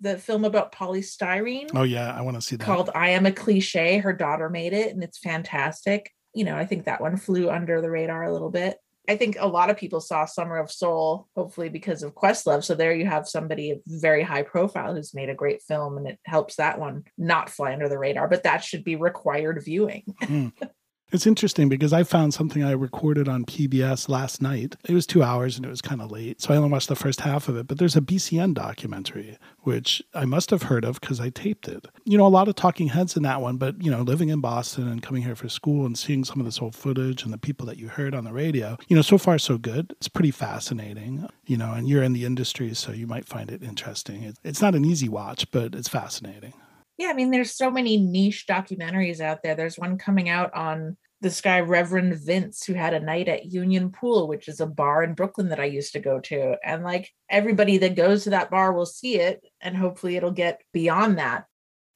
the 0.00 0.18
film 0.18 0.44
about 0.44 0.72
Poly 0.72 1.00
Styrene. 1.00 1.70
Oh 1.74 1.82
yeah, 1.82 2.14
I 2.16 2.22
want 2.22 2.36
to 2.36 2.40
see 2.40 2.56
that. 2.56 2.64
Called 2.64 2.90
I 2.94 3.10
Am 3.10 3.26
a 3.26 3.32
Cliche. 3.32 3.98
Her 3.98 4.12
daughter 4.12 4.48
made 4.48 4.72
it 4.72 4.92
and 4.92 5.02
it's 5.02 5.18
fantastic. 5.18 6.12
You 6.34 6.44
know, 6.44 6.56
I 6.56 6.66
think 6.66 6.84
that 6.84 7.00
one 7.00 7.16
flew 7.16 7.50
under 7.50 7.80
the 7.80 7.90
radar 7.90 8.22
a 8.22 8.32
little 8.32 8.50
bit. 8.50 8.76
I 9.08 9.16
think 9.16 9.38
a 9.40 9.48
lot 9.48 9.70
of 9.70 9.78
people 9.78 10.00
saw 10.00 10.26
Summer 10.26 10.58
of 10.58 10.70
Soul, 10.70 11.28
hopefully 11.34 11.70
because 11.70 12.02
of 12.02 12.14
Questlove. 12.14 12.62
So 12.62 12.74
there 12.74 12.92
you 12.92 13.06
have 13.06 13.26
somebody 13.26 13.80
very 13.86 14.22
high 14.22 14.42
profile 14.42 14.94
who's 14.94 15.14
made 15.14 15.30
a 15.30 15.34
great 15.34 15.62
film, 15.62 15.96
and 15.96 16.06
it 16.06 16.18
helps 16.26 16.56
that 16.56 16.78
one 16.78 17.04
not 17.16 17.48
fly 17.48 17.72
under 17.72 17.88
the 17.88 17.98
radar. 17.98 18.28
But 18.28 18.42
that 18.42 18.62
should 18.62 18.84
be 18.84 18.96
required 18.96 19.62
viewing. 19.64 20.04
mm. 20.22 20.52
It's 21.10 21.26
interesting 21.26 21.70
because 21.70 21.94
I 21.94 22.02
found 22.02 22.34
something 22.34 22.62
I 22.62 22.72
recorded 22.72 23.28
on 23.28 23.46
PBS 23.46 24.10
last 24.10 24.42
night. 24.42 24.76
It 24.86 24.92
was 24.92 25.06
two 25.06 25.22
hours 25.22 25.56
and 25.56 25.64
it 25.64 25.70
was 25.70 25.80
kind 25.80 26.02
of 26.02 26.10
late, 26.10 26.42
so 26.42 26.52
I 26.52 26.58
only 26.58 26.68
watched 26.68 26.88
the 26.88 26.96
first 26.96 27.22
half 27.22 27.48
of 27.48 27.56
it. 27.56 27.66
But 27.66 27.78
there's 27.78 27.96
a 27.96 28.02
BCN 28.02 28.52
documentary, 28.52 29.38
which 29.60 30.02
I 30.12 30.26
must 30.26 30.50
have 30.50 30.64
heard 30.64 30.84
of 30.84 31.00
because 31.00 31.18
I 31.18 31.30
taped 31.30 31.66
it. 31.66 31.86
You 32.04 32.18
know, 32.18 32.26
a 32.26 32.28
lot 32.28 32.46
of 32.46 32.56
talking 32.56 32.88
heads 32.88 33.16
in 33.16 33.22
that 33.22 33.40
one, 33.40 33.56
but, 33.56 33.82
you 33.82 33.90
know, 33.90 34.02
living 34.02 34.28
in 34.28 34.42
Boston 34.42 34.86
and 34.86 35.02
coming 35.02 35.22
here 35.22 35.34
for 35.34 35.48
school 35.48 35.86
and 35.86 35.98
seeing 35.98 36.24
some 36.24 36.40
of 36.40 36.44
this 36.44 36.60
old 36.60 36.76
footage 36.76 37.24
and 37.24 37.32
the 37.32 37.38
people 37.38 37.64
that 37.68 37.78
you 37.78 37.88
heard 37.88 38.14
on 38.14 38.24
the 38.24 38.32
radio, 38.34 38.76
you 38.88 38.94
know, 38.94 39.00
so 39.00 39.16
far 39.16 39.38
so 39.38 39.56
good. 39.56 39.92
It's 39.92 40.08
pretty 40.08 40.30
fascinating, 40.30 41.26
you 41.46 41.56
know, 41.56 41.72
and 41.72 41.88
you're 41.88 42.02
in 42.02 42.12
the 42.12 42.26
industry, 42.26 42.74
so 42.74 42.92
you 42.92 43.06
might 43.06 43.26
find 43.26 43.50
it 43.50 43.62
interesting. 43.62 44.34
It's 44.44 44.60
not 44.60 44.74
an 44.74 44.84
easy 44.84 45.08
watch, 45.08 45.50
but 45.52 45.74
it's 45.74 45.88
fascinating. 45.88 46.52
Yeah, 46.98 47.08
I 47.08 47.12
mean, 47.14 47.30
there's 47.30 47.54
so 47.54 47.70
many 47.70 47.96
niche 47.96 48.46
documentaries 48.48 49.20
out 49.20 49.42
there. 49.42 49.54
There's 49.54 49.78
one 49.78 49.98
coming 49.98 50.28
out 50.28 50.52
on 50.52 50.96
this 51.20 51.40
guy, 51.40 51.60
Reverend 51.60 52.16
Vince, 52.16 52.64
who 52.64 52.74
had 52.74 52.94
a 52.94 53.00
night 53.00 53.28
at 53.28 53.46
Union 53.46 53.90
Pool, 53.90 54.28
which 54.28 54.48
is 54.48 54.60
a 54.60 54.66
bar 54.66 55.02
in 55.02 55.14
Brooklyn 55.14 55.48
that 55.48 55.60
I 55.60 55.64
used 55.64 55.92
to 55.92 56.00
go 56.00 56.20
to. 56.20 56.56
And 56.64 56.84
like 56.84 57.10
everybody 57.30 57.78
that 57.78 57.96
goes 57.96 58.24
to 58.24 58.30
that 58.30 58.50
bar 58.50 58.72
will 58.72 58.86
see 58.86 59.16
it, 59.16 59.44
and 59.60 59.76
hopefully 59.76 60.16
it'll 60.16 60.32
get 60.32 60.60
beyond 60.72 61.18
that. 61.18 61.46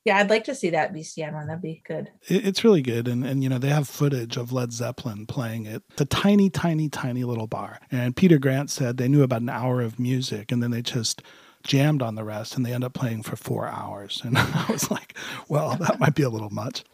Yeah, 0.05 0.17
I'd 0.19 0.31
like 0.31 0.45
to 0.45 0.55
see 0.55 0.71
that 0.71 0.93
BCN 0.93 1.35
one. 1.35 1.47
That'd 1.47 1.63
be 1.63 1.83
good. 1.87 2.11
It's 2.23 2.65
really 2.65 2.83
good. 2.83 3.07
And, 3.07 3.25
and, 3.25 3.45
you 3.45 3.49
know, 3.49 3.59
they 3.59 3.69
have 3.69 3.89
footage 3.89 4.37
of 4.37 4.53
Led 4.53 4.73
Zeppelin 4.73 5.27
playing 5.27 5.67
it. 5.67 5.85
It's 5.91 6.01
a 6.01 6.07
tiny, 6.07 6.51
tiny, 6.51 6.89
tiny 6.89 7.23
little 7.23 7.47
bar. 7.47 7.79
And 7.93 8.17
Peter 8.17 8.39
Grant 8.39 8.69
said 8.69 8.97
they 8.97 9.07
knew 9.07 9.23
about 9.23 9.43
an 9.43 9.49
hour 9.49 9.81
of 9.81 10.01
music 10.01 10.51
and 10.51 10.61
then 10.61 10.73
they 10.73 10.83
just 10.83 11.23
jammed 11.63 12.03
on 12.03 12.15
the 12.15 12.25
rest 12.25 12.57
and 12.57 12.65
they 12.65 12.73
end 12.73 12.85
up 12.85 12.95
playing 12.95 13.23
for 13.23 13.37
four 13.37 13.67
hours. 13.67 14.21
And 14.25 14.39
I 14.39 14.67
was 14.71 14.91
like, 14.91 15.17
well, 15.49 15.77
that 15.77 16.01
might 16.01 16.15
be 16.15 16.23
a 16.23 16.29
little 16.29 16.51
much. 16.51 16.85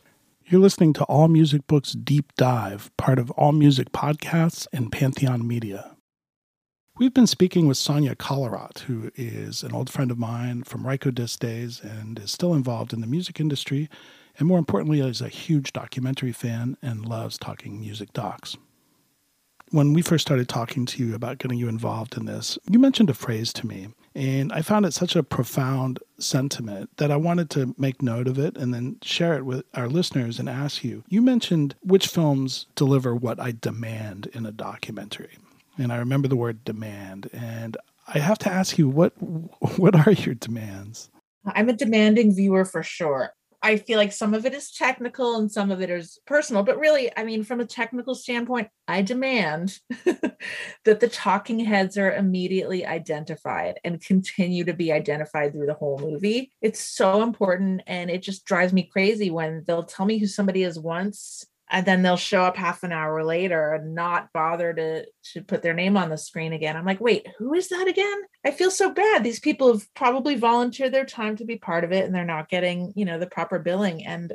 You're 0.46 0.60
listening 0.60 0.94
to 0.94 1.04
All 1.04 1.28
Music 1.28 1.66
Books 1.66 1.92
Deep 1.92 2.32
Dive, 2.37 2.90
part 2.96 3.18
of 3.18 3.30
All 3.32 3.52
Music 3.52 3.92
Podcasts 3.92 4.66
and 4.72 4.90
Pantheon 4.90 5.46
Media. 5.46 5.94
We've 6.96 7.14
been 7.14 7.26
speaking 7.26 7.68
with 7.68 7.76
Sonia 7.76 8.16
Collarotte, 8.16 8.80
who 8.80 9.10
is 9.14 9.62
an 9.62 9.72
old 9.72 9.90
friend 9.90 10.10
of 10.10 10.18
mine 10.18 10.64
from 10.64 10.84
Rykodisc 10.84 11.38
days 11.38 11.80
and 11.80 12.18
is 12.18 12.32
still 12.32 12.54
involved 12.54 12.92
in 12.92 13.00
the 13.00 13.06
music 13.06 13.38
industry, 13.38 13.88
and 14.38 14.48
more 14.48 14.58
importantly, 14.58 15.00
is 15.00 15.20
a 15.20 15.28
huge 15.28 15.72
documentary 15.72 16.32
fan 16.32 16.76
and 16.82 17.06
loves 17.06 17.38
talking 17.38 17.78
music 17.78 18.12
docs 18.12 18.56
when 19.70 19.92
we 19.92 20.02
first 20.02 20.26
started 20.26 20.48
talking 20.48 20.87
to 20.87 21.04
you 21.04 21.14
about 21.14 21.38
getting 21.38 21.58
you 21.58 21.68
involved 21.68 22.16
in 22.16 22.26
this, 22.26 22.58
you 22.68 22.78
mentioned 22.78 23.10
a 23.10 23.14
phrase 23.14 23.52
to 23.54 23.66
me, 23.66 23.88
and 24.14 24.52
I 24.52 24.62
found 24.62 24.87
it 24.87 24.94
such 24.94 25.14
a 25.14 25.22
profound 25.22 26.00
sentiment 26.18 26.90
that 26.96 27.10
I 27.10 27.16
wanted 27.16 27.50
to 27.50 27.75
make 27.78 28.02
note 28.02 28.26
of 28.26 28.38
it 28.38 28.56
and 28.56 28.75
then 28.75 28.96
share 29.02 29.34
it 29.37 29.44
with 29.44 29.64
our 29.75 29.88
listeners 29.88 30.38
and 30.38 30.48
ask 30.48 30.82
you. 30.82 31.04
You 31.08 31.22
mentioned 31.22 31.75
which 31.82 32.08
films 32.08 32.66
deliver 32.75 33.14
what 33.14 33.38
I 33.38 33.52
demand 33.60 34.28
in 34.32 34.46
a 34.46 34.52
documentary. 34.52 35.38
And 35.76 35.92
I 35.92 35.96
remember 35.98 36.28
the 36.28 36.37
word 36.37 36.64
demand, 36.64 37.30
and 37.32 37.76
I 38.08 38.18
have 38.18 38.38
to 38.38 38.50
ask 38.50 38.78
you 38.78 38.88
what 38.88 39.12
what 39.78 39.94
are 40.06 40.12
your 40.12 40.34
demands? 40.34 41.10
I'm 41.46 41.68
a 41.68 41.72
demanding 41.72 42.34
viewer 42.34 42.64
for 42.64 42.82
sure. 42.82 43.32
I 43.62 43.77
feel 43.77 43.99
like 43.99 44.12
some 44.12 44.35
of 44.35 44.47
it 44.47 44.55
is 44.55 44.71
technical 44.71 45.37
and 45.37 45.50
some 45.50 45.71
of 45.71 45.83
it 45.83 45.91
is 45.91 46.19
personal, 46.27 46.62
but 46.62 46.79
really, 46.79 47.11
I 47.17 47.25
mean, 47.25 47.43
from 47.43 47.61
a 47.61 47.67
technical 47.67 48.15
standpoint, 48.15 48.69
I 48.87 49.03
demand 49.03 49.79
that 50.85 51.00
the 51.00 51.09
talking 51.09 51.59
heads 51.61 51.99
are 51.99 52.12
immediately 52.12 52.87
identified 52.87 53.81
and 53.85 54.00
continue 54.00 54.65
to 54.65 54.75
be 54.75 54.93
identified 54.93 55.53
through 55.53 55.67
the 55.67 55.75
whole 55.75 55.99
movie. 55.99 56.53
It's 56.62 56.81
so 56.81 57.23
important. 57.23 57.83
And 57.87 58.11
it 58.11 58.23
just 58.23 58.45
drives 58.45 58.73
me 58.73 58.85
crazy 58.85 59.31
when 59.31 59.65
they'll 59.67 59.85
tell 59.85 60.07
me 60.07 60.19
who 60.19 60.27
somebody 60.27 60.62
is 60.62 60.79
once 60.79 61.45
and 61.70 61.87
then 61.87 62.02
they'll 62.02 62.16
show 62.16 62.42
up 62.42 62.56
half 62.56 62.82
an 62.82 62.92
hour 62.92 63.25
later 63.25 63.75
and 63.75 63.94
not 63.94 64.32
bother 64.32 64.72
to 64.72 65.06
to 65.32 65.42
put 65.42 65.62
their 65.62 65.75
name 65.75 65.96
on 65.96 66.08
the 66.08 66.18
screen 66.18 66.52
again. 66.52 66.76
I'm 66.76 66.84
like 66.84 67.00
wait 67.00 67.26
who 67.38 67.54
is 67.54 67.68
that 67.68 67.88
again? 67.88 68.22
I 68.44 68.50
feel 68.50 68.70
so 68.70 68.90
bad. 68.90 69.25
These 69.25 69.40
people 69.40 69.72
have 69.72 69.94
probably 69.94 70.37
volunteered 70.37 70.92
their 70.92 71.04
time 71.04 71.37
to 71.37 71.44
be 71.44 71.56
part 71.56 71.84
of 71.84 71.92
it 71.92 72.04
and 72.04 72.14
they're 72.14 72.25
not 72.25 72.48
getting 72.48 72.92
you 72.96 73.04
know 73.04 73.18
the 73.18 73.26
proper 73.26 73.58
billing. 73.58 74.04
And 74.06 74.34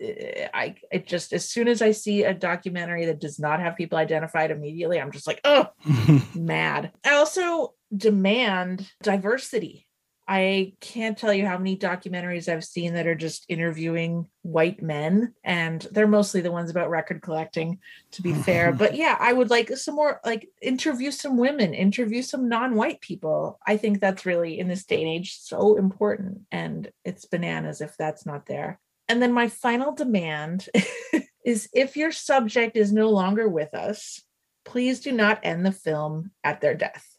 eh, 0.00 0.48
i 0.52 0.74
it 0.90 1.06
just 1.06 1.32
as 1.32 1.48
soon 1.48 1.68
as 1.68 1.80
i 1.80 1.92
see 1.92 2.24
a 2.24 2.34
documentary 2.34 3.06
that 3.06 3.20
does 3.20 3.38
not 3.38 3.60
have 3.60 3.76
people 3.76 3.96
identified 3.96 4.50
immediately 4.50 5.00
i'm 5.00 5.12
just 5.12 5.26
like 5.26 5.40
oh 5.44 5.68
mad. 6.34 6.90
I 7.04 7.14
also 7.14 7.74
demand 7.96 8.90
diversity 9.02 9.86
I 10.26 10.72
can't 10.80 11.18
tell 11.18 11.34
you 11.34 11.46
how 11.46 11.58
many 11.58 11.76
documentaries 11.76 12.50
I've 12.50 12.64
seen 12.64 12.94
that 12.94 13.06
are 13.06 13.14
just 13.14 13.44
interviewing 13.48 14.26
white 14.42 14.82
men, 14.82 15.34
and 15.44 15.86
they're 15.90 16.06
mostly 16.06 16.40
the 16.40 16.52
ones 16.52 16.70
about 16.70 16.88
record 16.88 17.20
collecting, 17.20 17.78
to 18.12 18.22
be 18.22 18.32
fair. 18.32 18.72
But 18.84 18.96
yeah, 18.96 19.16
I 19.20 19.32
would 19.32 19.50
like 19.50 19.76
some 19.76 19.96
more, 19.96 20.20
like, 20.24 20.48
interview 20.62 21.10
some 21.10 21.36
women, 21.36 21.74
interview 21.74 22.22
some 22.22 22.48
non 22.48 22.74
white 22.74 23.00
people. 23.00 23.58
I 23.66 23.76
think 23.76 24.00
that's 24.00 24.24
really, 24.24 24.58
in 24.58 24.68
this 24.68 24.84
day 24.84 25.02
and 25.02 25.10
age, 25.10 25.38
so 25.38 25.76
important. 25.76 26.40
And 26.50 26.90
it's 27.04 27.26
bananas 27.26 27.80
if 27.80 27.96
that's 27.96 28.24
not 28.24 28.46
there. 28.46 28.80
And 29.08 29.20
then 29.20 29.32
my 29.32 29.48
final 29.48 29.92
demand 29.92 30.68
is 31.44 31.68
if 31.74 31.96
your 31.96 32.12
subject 32.12 32.76
is 32.76 32.92
no 32.92 33.10
longer 33.10 33.48
with 33.48 33.74
us, 33.74 34.22
please 34.64 35.00
do 35.00 35.12
not 35.12 35.40
end 35.42 35.66
the 35.66 35.72
film 35.72 36.30
at 36.42 36.62
their 36.62 36.74
death. 36.74 37.13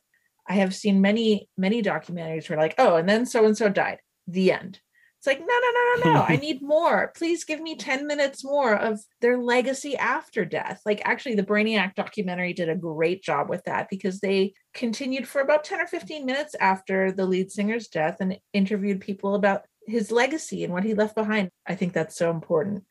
I 0.47 0.53
have 0.53 0.75
seen 0.75 1.01
many, 1.01 1.49
many 1.57 1.81
documentaries 1.81 2.49
where 2.49 2.59
like, 2.59 2.75
oh, 2.77 2.95
and 2.95 3.09
then 3.09 3.25
so 3.25 3.45
and 3.45 3.57
so 3.57 3.69
died. 3.69 3.99
The 4.27 4.51
end. 4.51 4.79
It's 5.25 5.27
like, 5.27 5.39
no, 5.39 5.45
no, 5.47 5.71
no, 5.71 6.11
no, 6.11 6.13
no. 6.13 6.25
I 6.27 6.35
need 6.41 6.61
more. 6.61 7.11
Please 7.17 7.45
give 7.45 7.59
me 7.59 7.75
10 7.75 8.05
minutes 8.05 8.43
more 8.43 8.75
of 8.75 8.99
their 9.21 9.39
legacy 9.39 9.97
after 9.97 10.45
death. 10.45 10.81
Like, 10.85 11.01
actually, 11.03 11.33
the 11.33 11.43
Brainiac 11.43 11.95
documentary 11.95 12.53
did 12.53 12.69
a 12.69 12.75
great 12.75 13.23
job 13.23 13.49
with 13.49 13.63
that 13.63 13.87
because 13.89 14.19
they 14.19 14.53
continued 14.75 15.27
for 15.27 15.41
about 15.41 15.63
10 15.63 15.81
or 15.81 15.87
15 15.87 16.27
minutes 16.27 16.53
after 16.59 17.11
the 17.11 17.25
lead 17.25 17.51
singer's 17.51 17.87
death 17.87 18.17
and 18.19 18.37
interviewed 18.53 19.01
people 19.01 19.33
about 19.33 19.63
his 19.87 20.11
legacy 20.11 20.63
and 20.63 20.71
what 20.71 20.83
he 20.83 20.93
left 20.93 21.15
behind. 21.15 21.49
I 21.65 21.73
think 21.73 21.93
that's 21.93 22.15
so 22.15 22.29
important. 22.29 22.83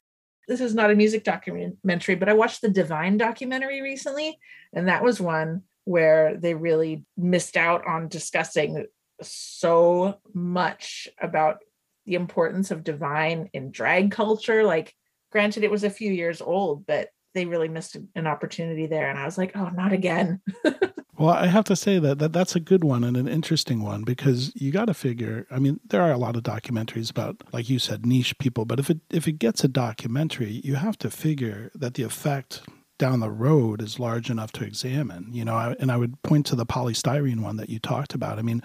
This 0.49 0.61
is 0.61 0.75
not 0.75 0.91
a 0.91 0.97
music 0.97 1.23
documentary, 1.23 2.17
but 2.17 2.29
I 2.29 2.35
watched 2.35 2.63
the 2.63 2.69
Divine 2.69 3.17
documentary 3.17 3.81
recently, 3.81 4.39
and 4.73 4.89
that 4.89 5.05
was 5.05 5.21
one 5.21 5.63
where 5.85 6.37
they 6.37 6.55
really 6.55 7.05
missed 7.17 7.57
out 7.57 7.87
on 7.87 8.09
discussing 8.09 8.87
so 9.23 10.19
much 10.33 11.09
about 11.21 11.59
the 12.07 12.15
importance 12.15 12.71
of 12.71 12.85
divine 12.85 13.49
in 13.53 13.71
drag 13.71 14.11
culture. 14.11 14.65
Like, 14.65 14.95
granted, 15.31 15.65
it 15.65 15.71
was 15.71 15.85
a 15.85 15.91
few 15.91 16.13
years 16.13 16.41
old, 16.41 16.87
but 16.87 17.09
they 17.35 17.47
really 17.47 17.69
missed 17.69 17.97
an 18.15 18.27
opportunity 18.27 18.87
there. 18.87 19.11
And 19.11 19.19
I 19.19 19.25
was 19.25 19.37
like, 19.37 19.57
oh, 19.57 19.69
not 19.71 19.93
again. 19.93 20.41
well, 21.19 21.31
I 21.31 21.47
have 21.47 21.65
to 21.65 21.77
say 21.77 21.99
that, 21.99 22.19
that 22.21 22.33
that's 22.33 22.55
a 22.55 22.61
good 22.61 22.85
one 22.85 23.03
and 23.03 23.17
an 23.17 23.27
interesting 23.27 23.83
one 23.83 24.05
because 24.05 24.53
you 24.55 24.71
got 24.71 24.87
to 24.87 24.95
figure. 24.95 25.47
I 25.51 25.59
mean, 25.59 25.81
there 25.85 26.03
are 26.03 26.13
a 26.13 26.19
lot 26.19 26.37
of 26.37 26.45
documentaries 26.45 27.11
about, 27.11 27.43
like 27.53 27.69
you 27.69 27.79
said, 27.79 28.07
niche 28.07 28.39
people. 28.39 28.65
But 28.65 28.79
if 28.79 28.89
it 28.89 29.01
if 29.11 29.27
it 29.27 29.39
gets 29.39 29.65
a 29.65 29.69
documentary, 29.69 30.61
you 30.65 30.77
have 30.77 30.97
to 30.99 31.11
figure 31.11 31.73
that 31.75 31.95
the 31.95 32.05
effect 32.05 32.63
down 32.99 33.21
the 33.21 33.31
road 33.31 33.83
is 33.83 33.99
large 33.99 34.31
enough 34.31 34.53
to 34.53 34.65
examine. 34.65 35.29
You 35.33 35.45
know, 35.45 35.55
I, 35.55 35.77
and 35.81 35.91
I 35.91 35.97
would 35.97 36.21
point 36.23 36.47
to 36.47 36.57
the 36.57 36.67
Poly 36.67 36.95
Styrene 36.95 37.41
one 37.41 37.57
that 37.57 37.69
you 37.69 37.79
talked 37.79 38.15
about. 38.15 38.39
I 38.39 38.43
mean, 38.43 38.63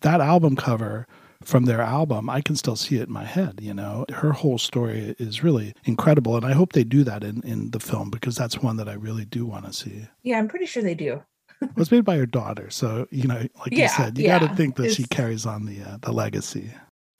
that 0.00 0.20
album 0.20 0.56
cover 0.56 1.06
from 1.42 1.66
their 1.66 1.80
album, 1.80 2.28
I 2.28 2.40
can 2.40 2.56
still 2.56 2.76
see 2.76 2.96
it 2.96 3.08
in 3.08 3.12
my 3.12 3.24
head. 3.24 3.60
You 3.62 3.74
know, 3.74 4.04
her 4.12 4.32
whole 4.32 4.58
story 4.58 5.14
is 5.18 5.42
really 5.42 5.74
incredible, 5.84 6.36
and 6.36 6.44
I 6.44 6.52
hope 6.52 6.72
they 6.72 6.84
do 6.84 7.04
that 7.04 7.22
in 7.22 7.42
in 7.42 7.70
the 7.70 7.80
film 7.80 8.10
because 8.10 8.36
that's 8.36 8.58
one 8.58 8.76
that 8.78 8.88
I 8.88 8.94
really 8.94 9.24
do 9.24 9.46
want 9.46 9.66
to 9.66 9.72
see. 9.72 10.06
Yeah, 10.22 10.38
I'm 10.38 10.48
pretty 10.48 10.66
sure 10.66 10.82
they 10.82 10.94
do. 10.94 11.22
it 11.62 11.76
was 11.76 11.90
made 11.90 12.04
by 12.04 12.16
her 12.16 12.26
daughter, 12.26 12.70
so 12.70 13.06
you 13.10 13.28
know, 13.28 13.46
like 13.60 13.72
yeah, 13.72 13.82
you 13.84 13.88
said, 13.88 14.18
you 14.18 14.24
yeah. 14.24 14.38
got 14.38 14.48
to 14.48 14.56
think 14.56 14.76
that 14.76 14.92
she 14.94 15.04
carries 15.04 15.46
on 15.46 15.66
the 15.66 15.82
uh, 15.82 15.98
the 16.00 16.12
legacy. 16.12 16.70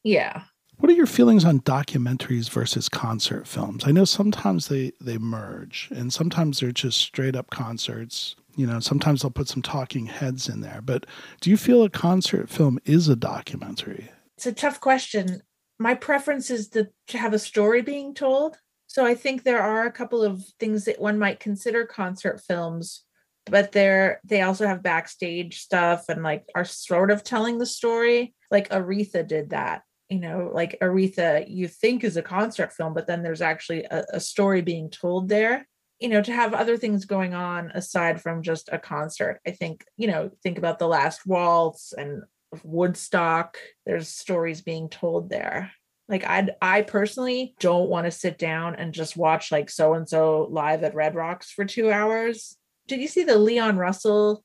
Yeah, 0.03 0.43
What 0.79 0.91
are 0.91 0.95
your 0.95 1.07
feelings 1.07 1.45
on 1.45 1.59
documentaries 1.61 2.49
versus 2.49 2.89
concert 2.89 3.49
films? 3.49 3.83
I 3.85 3.91
know 3.91 4.05
sometimes 4.05 4.69
they 4.69 4.93
they 5.01 5.19
merge 5.19 5.89
and 5.91 6.13
sometimes 6.13 6.61
they're 6.61 6.71
just 6.71 6.99
straight 6.99 7.35
up 7.35 7.51
concerts. 7.51 8.37
You 8.55 8.67
know, 8.67 8.79
sometimes 8.79 9.23
they'll 9.23 9.33
put 9.33 9.49
some 9.49 9.63
talking 9.63 10.07
heads 10.07 10.49
in 10.49 10.61
there. 10.61 10.81
But 10.81 11.07
do 11.41 11.51
you 11.51 11.57
feel 11.57 11.83
a 11.83 11.91
concert 11.91 12.49
film 12.49 12.79
is 12.85 13.09
a 13.09 13.17
documentary? 13.17 14.09
It's 14.37 14.47
a 14.47 14.53
tough 14.53 14.79
question. 14.81 15.43
My 15.81 15.95
preference 15.95 16.49
is 16.49 16.69
to, 16.71 16.89
to 17.09 17.19
have 17.19 17.33
a 17.33 17.41
story 17.41 17.83
being 17.83 18.15
told. 18.15 18.57
So 18.87 19.05
I 19.05 19.17
think 19.17 19.43
there 19.43 19.63
are 19.63 19.85
a 19.85 19.93
couple 19.93 20.23
of 20.23 20.45
things 20.61 20.85
that 20.85 21.01
one 21.01 21.19
might 21.19 21.41
consider 21.41 21.87
concert 21.87 22.41
films, 22.41 23.03
but 23.47 23.73
they're 23.73 24.21
they 24.23 24.43
also 24.43 24.65
have 24.65 24.85
backstage 24.85 25.59
stuff 25.59 26.05
and 26.09 26.23
like 26.23 26.45
are 26.55 26.65
sort 26.65 27.11
of 27.11 27.25
telling 27.25 27.59
the 27.59 27.67
story. 27.67 28.33
Like 28.49 28.69
Aretha 28.69 29.27
did 29.27 29.51
that 29.51 29.83
you 30.09 30.19
know, 30.21 30.51
like 30.53 30.79
Aretha, 30.81 31.45
you 31.49 31.69
think 31.69 32.03
is 32.03 32.17
a 32.17 32.23
concert 32.23 32.73
film, 32.73 32.95
but 32.95 33.07
then 33.07 33.23
there's 33.23 33.43
actually 33.43 33.85
a, 33.85 34.05
a, 34.15 34.21
story 34.21 34.63
being 34.63 34.89
told 34.89 35.29
there. 35.29 35.69
You 36.01 36.09
know, 36.09 36.23
to 36.23 36.33
have 36.33 36.55
other 36.55 36.77
things 36.77 37.05
going 37.05 37.35
on 37.35 37.73
aside 37.75 38.23
from 38.23 38.43
just 38.43 38.69
a 38.73 38.79
concert. 38.79 39.41
I 39.47 39.51
think, 39.51 39.85
you 39.97 40.07
know, 40.07 40.31
think 40.43 40.57
about 40.57 40.79
the 40.79 40.89
last 40.89 41.27
waltz 41.27 41.93
and 41.93 42.23
Woodstock. 42.63 43.59
There's 43.85 44.09
stories 44.09 44.63
being 44.63 44.89
told 44.89 45.29
there. 45.29 45.73
Like 46.09 46.25
I 46.25 46.49
I 46.63 46.83
personally 46.83 47.55
don't 47.61 47.91
want 47.91 48.07
to 48.07 48.11
sit 48.11 48.39
down 48.39 48.77
and 48.77 48.95
just 48.95 49.17
watch 49.17 49.53
like 49.53 49.69
so 49.69 49.95
and 49.95 50.09
so 50.09 50.49
live 50.51 50.83
at 50.85 50.95
Red 50.95 51.15
Rocks 51.15 51.51
for 51.51 51.65
2 51.65 51.91
hours. 51.91 52.57
Did 52.87 53.01
you 53.01 53.09
see 53.09 53.25
the 53.25 53.39
Leon 53.39 53.77
Russell 53.77 54.43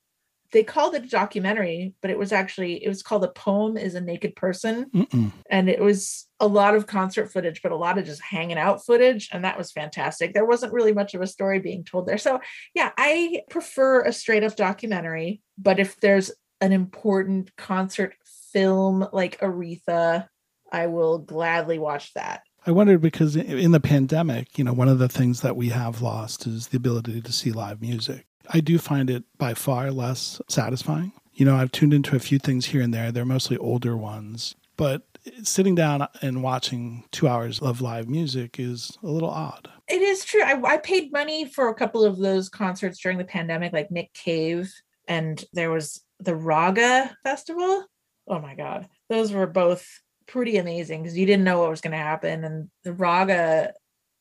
they 0.54 0.62
called 0.62 0.94
it 0.94 1.04
a 1.04 1.08
documentary, 1.08 1.94
but 2.00 2.10
it 2.10 2.18
was 2.18 2.32
actually 2.32 2.82
it 2.82 2.88
was 2.88 3.02
called 3.02 3.24
"A 3.24 3.28
Poem 3.28 3.76
Is 3.76 3.96
a 3.96 4.00
Naked 4.00 4.36
Person," 4.36 4.86
Mm-mm. 4.94 5.32
and 5.50 5.68
it 5.68 5.80
was 5.80 6.26
a 6.38 6.46
lot 6.46 6.76
of 6.76 6.86
concert 6.86 7.32
footage, 7.32 7.60
but 7.60 7.72
a 7.72 7.76
lot 7.76 7.98
of 7.98 8.06
just 8.06 8.22
hanging 8.22 8.56
out 8.56 8.86
footage, 8.86 9.28
and 9.32 9.44
that 9.44 9.58
was 9.58 9.72
fantastic. 9.72 10.32
There 10.32 10.46
wasn't 10.46 10.72
really 10.72 10.92
much 10.92 11.12
of 11.12 11.20
a 11.20 11.26
story 11.26 11.58
being 11.58 11.84
told 11.84 12.06
there, 12.06 12.18
so 12.18 12.40
yeah, 12.72 12.92
I 12.96 13.42
prefer 13.50 14.02
a 14.02 14.12
straight 14.12 14.44
up 14.44 14.54
documentary. 14.56 15.42
But 15.58 15.80
if 15.80 16.00
there's 16.00 16.30
an 16.60 16.72
important 16.72 17.54
concert 17.56 18.14
film 18.52 19.06
like 19.12 19.40
Aretha, 19.40 20.28
I 20.72 20.86
will 20.86 21.18
gladly 21.18 21.80
watch 21.80 22.14
that. 22.14 22.42
I 22.66 22.70
wondered 22.70 23.02
because 23.02 23.36
in 23.36 23.72
the 23.72 23.80
pandemic, 23.80 24.56
you 24.56 24.64
know, 24.64 24.72
one 24.72 24.88
of 24.88 24.98
the 24.98 25.08
things 25.08 25.40
that 25.42 25.56
we 25.56 25.68
have 25.70 26.00
lost 26.00 26.46
is 26.46 26.68
the 26.68 26.78
ability 26.78 27.20
to 27.20 27.32
see 27.32 27.52
live 27.52 27.82
music. 27.82 28.24
I 28.50 28.60
do 28.60 28.78
find 28.78 29.10
it 29.10 29.24
by 29.38 29.54
far 29.54 29.90
less 29.90 30.40
satisfying. 30.48 31.12
You 31.34 31.44
know, 31.44 31.56
I've 31.56 31.72
tuned 31.72 31.94
into 31.94 32.14
a 32.14 32.20
few 32.20 32.38
things 32.38 32.66
here 32.66 32.80
and 32.80 32.94
there. 32.94 33.10
They're 33.10 33.24
mostly 33.24 33.56
older 33.56 33.96
ones, 33.96 34.54
but 34.76 35.02
sitting 35.42 35.74
down 35.74 36.06
and 36.22 36.42
watching 36.42 37.04
two 37.10 37.26
hours 37.26 37.60
of 37.60 37.80
live 37.80 38.08
music 38.08 38.60
is 38.60 38.96
a 39.02 39.06
little 39.06 39.30
odd. 39.30 39.68
It 39.88 40.02
is 40.02 40.24
true. 40.24 40.42
I, 40.42 40.60
I 40.62 40.76
paid 40.78 41.12
money 41.12 41.46
for 41.46 41.68
a 41.68 41.74
couple 41.74 42.04
of 42.04 42.18
those 42.18 42.48
concerts 42.48 43.00
during 43.00 43.18
the 43.18 43.24
pandemic, 43.24 43.72
like 43.72 43.90
Nick 43.90 44.12
Cave, 44.12 44.72
and 45.08 45.42
there 45.52 45.70
was 45.70 46.04
the 46.20 46.36
Raga 46.36 47.16
Festival. 47.22 47.84
Oh 48.26 48.38
my 48.38 48.54
God. 48.54 48.88
Those 49.08 49.32
were 49.32 49.46
both 49.46 49.86
pretty 50.26 50.56
amazing 50.56 51.02
because 51.02 51.18
you 51.18 51.26
didn't 51.26 51.44
know 51.44 51.60
what 51.60 51.70
was 51.70 51.80
going 51.80 51.92
to 51.92 51.98
happen. 51.98 52.44
And 52.44 52.70
the 52.82 52.92
Raga 52.92 53.72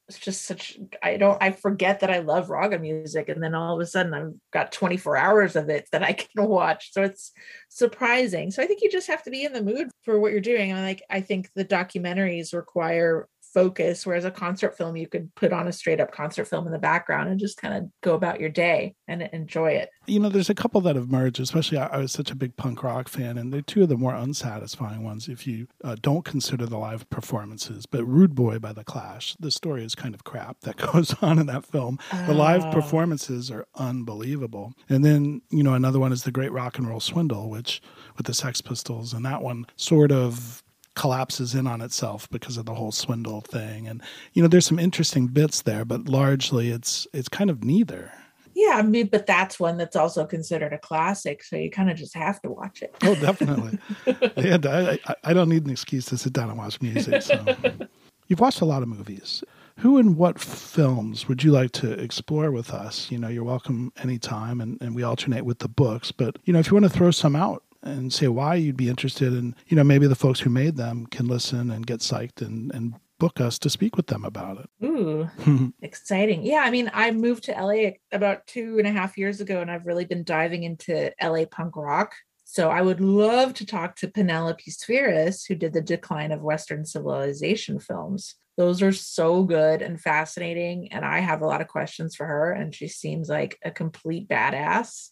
it's 0.09 0.19
just 0.19 0.45
such 0.45 0.77
i 1.01 1.15
don't 1.15 1.41
i 1.41 1.51
forget 1.51 2.01
that 2.01 2.11
i 2.11 2.19
love 2.19 2.49
raga 2.49 2.77
music 2.77 3.29
and 3.29 3.41
then 3.41 3.55
all 3.55 3.75
of 3.75 3.81
a 3.81 3.85
sudden 3.85 4.13
i've 4.13 4.33
got 4.51 4.71
24 4.71 5.15
hours 5.15 5.55
of 5.55 5.69
it 5.69 5.87
that 5.91 6.03
i 6.03 6.13
can 6.13 6.47
watch. 6.47 6.91
So 6.93 7.03
it's 7.03 7.31
surprising. 7.69 8.51
So 8.51 8.61
i 8.61 8.65
think 8.65 8.81
you 8.81 8.91
just 8.91 9.07
have 9.07 9.23
to 9.23 9.31
be 9.31 9.43
in 9.43 9.53
the 9.53 9.63
mood 9.63 9.89
for 10.03 10.19
what 10.19 10.31
you're 10.31 10.41
doing. 10.41 10.71
And 10.71 10.81
like 10.81 11.03
i 11.09 11.21
think 11.21 11.49
the 11.55 11.65
documentaries 11.65 12.53
require 12.53 13.27
focus 13.53 14.05
whereas 14.05 14.25
a 14.25 14.31
concert 14.31 14.77
film 14.77 14.95
you 14.95 15.07
could 15.07 15.33
put 15.35 15.53
on 15.53 15.67
a 15.67 15.71
straight 15.71 15.99
up 15.99 16.11
concert 16.11 16.45
film 16.45 16.65
in 16.65 16.73
the 16.73 16.79
background 16.79 17.29
and 17.29 17.39
just 17.39 17.57
kind 17.57 17.73
of 17.73 17.89
go 18.01 18.15
about 18.15 18.39
your 18.39 18.49
day 18.49 18.95
and 19.07 19.21
enjoy 19.33 19.71
it. 19.71 19.89
You 20.05 20.19
know 20.19 20.29
there's 20.29 20.49
a 20.49 20.55
couple 20.55 20.81
that 20.81 20.95
have 20.95 21.09
merged 21.09 21.39
especially 21.39 21.77
i, 21.77 21.87
I 21.87 21.97
was 21.97 22.11
such 22.11 22.31
a 22.31 22.35
big 22.35 22.55
punk 22.55 22.83
rock 22.83 23.07
fan 23.07 23.37
and 23.37 23.53
they're 23.53 23.61
two 23.61 23.83
of 23.83 23.89
the 23.89 23.97
more 23.97 24.13
unsatisfying 24.13 25.03
ones 25.03 25.27
if 25.27 25.47
you 25.47 25.67
uh, 25.83 25.95
don't 26.01 26.25
consider 26.25 26.65
the 26.65 26.77
live 26.77 27.09
performances 27.09 27.85
but 27.85 28.03
rude 28.05 28.35
boy 28.35 28.59
by 28.59 28.73
the 28.73 28.83
clash 28.83 29.35
the 29.39 29.51
story 29.51 29.83
is 29.83 29.95
kind 29.95 30.13
of 30.13 30.23
crap 30.23 30.59
that 30.61 30.77
goes 30.93 31.15
on 31.21 31.39
in 31.39 31.45
that 31.47 31.65
film. 31.65 31.99
The 32.25 32.33
live 32.33 32.63
ah. 32.63 32.71
performances 32.71 33.51
are 33.51 33.65
unbelievable. 33.75 34.73
And 34.89 35.03
then 35.03 35.41
you 35.49 35.63
know 35.63 35.73
another 35.73 35.99
one 35.99 36.11
is 36.11 36.23
the 36.23 36.31
great 36.31 36.51
rock 36.51 36.77
and 36.77 36.87
roll 36.87 36.99
swindle 36.99 37.49
which 37.49 37.81
with 38.17 38.25
the 38.25 38.33
sex 38.33 38.61
pistols 38.61 39.13
and 39.13 39.25
that 39.25 39.41
one 39.41 39.65
sort 39.75 40.11
of 40.11 40.63
collapses 40.95 41.55
in 41.55 41.67
on 41.67 41.81
itself 41.81 42.29
because 42.29 42.57
of 42.57 42.65
the 42.65 42.73
whole 42.73 42.91
swindle 42.91 43.41
thing. 43.41 43.87
And 43.87 44.01
you 44.33 44.41
know 44.41 44.47
there's 44.47 44.65
some 44.65 44.79
interesting 44.79 45.27
bits 45.27 45.61
there 45.61 45.85
but 45.85 46.07
largely 46.07 46.69
it's 46.69 47.07
it's 47.13 47.29
kind 47.29 47.49
of 47.49 47.63
neither. 47.63 48.11
Yeah 48.55 48.73
i 48.75 48.83
mean 48.83 49.07
but 49.07 49.25
that's 49.25 49.59
one 49.59 49.77
that's 49.77 49.95
also 49.95 50.25
considered 50.25 50.73
a 50.73 50.77
classic 50.77 51.43
so 51.43 51.55
you 51.55 51.71
kind 51.71 51.89
of 51.89 51.97
just 51.97 52.15
have 52.15 52.41
to 52.43 52.49
watch 52.49 52.81
it. 52.81 52.95
Oh 53.03 53.15
definitely. 53.15 53.79
Yeah 54.37 54.57
I, 54.63 54.99
I 55.23 55.33
don't 55.33 55.49
need 55.49 55.65
an 55.65 55.71
excuse 55.71 56.05
to 56.05 56.17
sit 56.17 56.33
down 56.33 56.49
and 56.49 56.57
watch 56.57 56.81
music 56.81 57.21
so. 57.21 57.43
You've 58.27 58.39
watched 58.39 58.61
a 58.61 58.65
lot 58.65 58.81
of 58.83 58.87
movies. 58.87 59.43
Who 59.79 59.97
and 59.97 60.15
what 60.17 60.39
films 60.39 61.27
would 61.27 61.43
you 61.43 61.51
like 61.51 61.71
to 61.71 61.91
explore 61.91 62.51
with 62.51 62.71
us? 62.71 63.11
You 63.11 63.17
know 63.17 63.27
you're 63.27 63.43
welcome 63.43 63.91
anytime 63.97 64.61
and, 64.61 64.79
and 64.81 64.95
we 64.95 65.01
alternate 65.03 65.45
with 65.45 65.59
the 65.59 65.67
books 65.67 66.11
but 66.11 66.37
you 66.45 66.53
know 66.53 66.59
if 66.59 66.67
you 66.67 66.73
want 66.73 66.85
to 66.85 66.89
throw 66.89 67.09
some 67.09 67.35
out 67.35 67.63
and 67.83 68.11
say 68.11 68.27
why 68.27 68.55
you'd 68.55 68.77
be 68.77 68.89
interested 68.89 69.33
and 69.33 69.55
you 69.67 69.75
know 69.75 69.83
maybe 69.83 70.07
the 70.07 70.15
folks 70.15 70.39
who 70.39 70.49
made 70.49 70.77
them 70.77 71.05
can 71.07 71.27
listen 71.27 71.69
and 71.69 71.85
get 71.85 71.99
psyched 71.99 72.41
and 72.41 72.73
and 72.73 72.95
book 73.19 73.39
us 73.39 73.57
to 73.59 73.69
speak 73.69 73.95
with 73.95 74.07
them 74.07 74.25
about 74.25 74.57
it. 74.57 74.85
Ooh. 74.85 75.29
Exciting. 75.81 76.43
Yeah 76.43 76.63
i 76.65 76.71
mean 76.71 76.89
i 76.93 77.11
moved 77.11 77.45
to 77.45 77.51
la 77.53 77.91
about 78.11 78.45
two 78.47 78.77
and 78.79 78.87
a 78.87 78.91
half 78.91 79.17
years 79.17 79.39
ago 79.39 79.61
and 79.61 79.69
i've 79.69 79.85
really 79.85 80.05
been 80.05 80.23
diving 80.23 80.63
into 80.63 81.11
la 81.21 81.45
punk 81.45 81.75
rock. 81.75 82.15
So 82.43 82.69
i 82.69 82.81
would 82.81 83.01
love 83.01 83.53
to 83.55 83.65
talk 83.65 83.95
to 83.97 84.07
penelope 84.07 84.69
spheeris 84.69 85.45
who 85.45 85.55
did 85.55 85.73
the 85.73 85.81
decline 85.81 86.31
of 86.31 86.41
western 86.41 86.85
civilization 86.85 87.79
films. 87.79 88.35
Those 88.55 88.83
are 88.83 88.91
so 88.91 89.43
good 89.43 89.81
and 89.81 89.99
fascinating 89.99 90.91
and 90.91 91.05
i 91.05 91.19
have 91.19 91.41
a 91.41 91.47
lot 91.47 91.61
of 91.61 91.67
questions 91.67 92.15
for 92.15 92.25
her 92.25 92.51
and 92.51 92.73
she 92.73 92.87
seems 92.87 93.29
like 93.29 93.57
a 93.63 93.71
complete 93.71 94.27
badass 94.27 95.09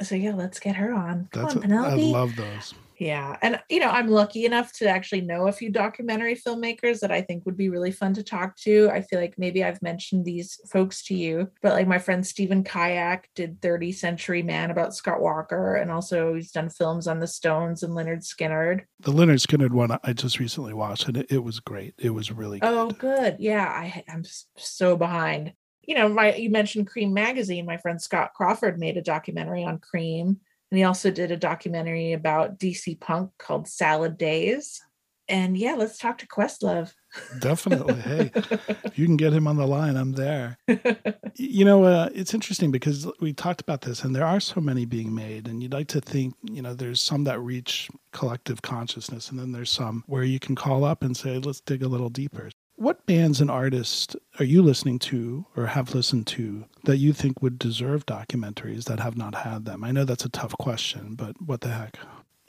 so 0.00 0.14
yeah, 0.14 0.34
let's 0.34 0.60
get 0.60 0.76
her 0.76 0.92
on. 0.92 1.28
Come 1.32 1.42
That's 1.42 1.56
on, 1.56 1.62
Penelope. 1.62 2.02
I 2.02 2.18
love 2.18 2.36
those. 2.36 2.74
Yeah. 3.02 3.36
And, 3.42 3.60
you 3.68 3.80
know, 3.80 3.88
I'm 3.88 4.06
lucky 4.06 4.44
enough 4.44 4.72
to 4.74 4.88
actually 4.88 5.22
know 5.22 5.48
a 5.48 5.52
few 5.52 5.70
documentary 5.70 6.36
filmmakers 6.36 7.00
that 7.00 7.10
I 7.10 7.20
think 7.20 7.44
would 7.44 7.56
be 7.56 7.68
really 7.68 7.90
fun 7.90 8.14
to 8.14 8.22
talk 8.22 8.56
to. 8.58 8.90
I 8.92 9.02
feel 9.02 9.18
like 9.18 9.34
maybe 9.36 9.64
I've 9.64 9.82
mentioned 9.82 10.24
these 10.24 10.60
folks 10.70 11.02
to 11.06 11.14
you, 11.14 11.50
but 11.62 11.72
like 11.72 11.88
my 11.88 11.98
friend 11.98 12.24
Stephen 12.24 12.62
Kijak 12.62 13.24
did 13.34 13.60
30 13.60 13.90
Century 13.90 14.44
Man 14.44 14.70
about 14.70 14.94
Scott 14.94 15.20
Walker. 15.20 15.74
And 15.74 15.90
also 15.90 16.34
he's 16.34 16.52
done 16.52 16.68
films 16.68 17.08
on 17.08 17.18
the 17.18 17.26
Stones 17.26 17.82
and 17.82 17.92
Lynyrd 17.92 18.22
Skynyrd. 18.22 18.82
The 19.00 19.12
Lynyrd 19.12 19.44
Skynyrd 19.44 19.72
one 19.72 19.98
I 20.04 20.12
just 20.12 20.38
recently 20.38 20.72
watched 20.72 21.08
and 21.08 21.16
it, 21.16 21.26
it 21.28 21.42
was 21.42 21.58
great. 21.58 21.94
It 21.98 22.10
was 22.10 22.30
really 22.30 22.60
oh, 22.62 22.90
good. 22.90 22.94
Oh, 22.94 23.20
good. 23.20 23.36
Yeah. 23.40 23.66
I, 23.66 24.04
I'm 24.08 24.22
so 24.56 24.96
behind 24.96 25.54
you 25.82 25.94
know, 25.94 26.08
my 26.08 26.34
you 26.34 26.50
mentioned 26.50 26.90
Creem 26.90 27.12
magazine. 27.12 27.66
My 27.66 27.76
friend 27.76 28.00
Scott 28.00 28.32
Crawford 28.34 28.78
made 28.78 28.96
a 28.96 29.02
documentary 29.02 29.64
on 29.64 29.78
Creem, 29.78 30.26
and 30.26 30.78
he 30.78 30.84
also 30.84 31.10
did 31.10 31.30
a 31.30 31.36
documentary 31.36 32.12
about 32.12 32.58
DC 32.58 32.98
punk 33.00 33.30
called 33.38 33.68
Salad 33.68 34.16
Days. 34.16 34.80
And 35.28 35.56
yeah, 35.56 35.74
let's 35.74 35.98
talk 35.98 36.18
to 36.18 36.26
Questlove. 36.26 36.92
Definitely. 37.38 37.94
Hey, 37.94 38.30
if 38.34 38.98
you 38.98 39.06
can 39.06 39.16
get 39.16 39.32
him 39.32 39.46
on 39.46 39.56
the 39.56 39.66
line, 39.66 39.96
I'm 39.96 40.12
there. 40.12 40.58
you 41.36 41.64
know, 41.64 41.84
uh, 41.84 42.08
it's 42.14 42.34
interesting 42.34 42.70
because 42.70 43.06
we 43.20 43.32
talked 43.32 43.60
about 43.60 43.82
this, 43.82 44.02
and 44.02 44.14
there 44.14 44.26
are 44.26 44.40
so 44.40 44.60
many 44.60 44.84
being 44.84 45.14
made, 45.14 45.46
and 45.46 45.62
you'd 45.62 45.72
like 45.72 45.88
to 45.88 46.00
think, 46.00 46.34
you 46.42 46.60
know, 46.60 46.74
there's 46.74 47.00
some 47.00 47.24
that 47.24 47.40
reach 47.40 47.88
collective 48.12 48.62
consciousness, 48.62 49.30
and 49.30 49.38
then 49.38 49.52
there's 49.52 49.70
some 49.70 50.04
where 50.06 50.24
you 50.24 50.38
can 50.38 50.54
call 50.54 50.84
up 50.84 51.02
and 51.02 51.16
say, 51.16 51.38
let's 51.38 51.60
dig 51.60 51.82
a 51.82 51.88
little 51.88 52.10
deeper. 52.10 52.50
What 52.76 53.06
bands 53.06 53.40
and 53.40 53.50
artists 53.50 54.16
are 54.38 54.44
you 54.44 54.62
listening 54.62 54.98
to 54.98 55.46
or 55.56 55.66
have 55.66 55.94
listened 55.94 56.26
to 56.26 56.64
that 56.84 56.96
you 56.96 57.12
think 57.12 57.42
would 57.42 57.58
deserve 57.58 58.06
documentaries 58.06 58.84
that 58.84 59.00
have 59.00 59.16
not 59.16 59.34
had 59.34 59.64
them? 59.64 59.84
I 59.84 59.92
know 59.92 60.04
that's 60.04 60.24
a 60.24 60.30
tough 60.30 60.52
question, 60.58 61.14
but 61.14 61.34
what 61.40 61.60
the 61.60 61.68
heck? 61.68 61.98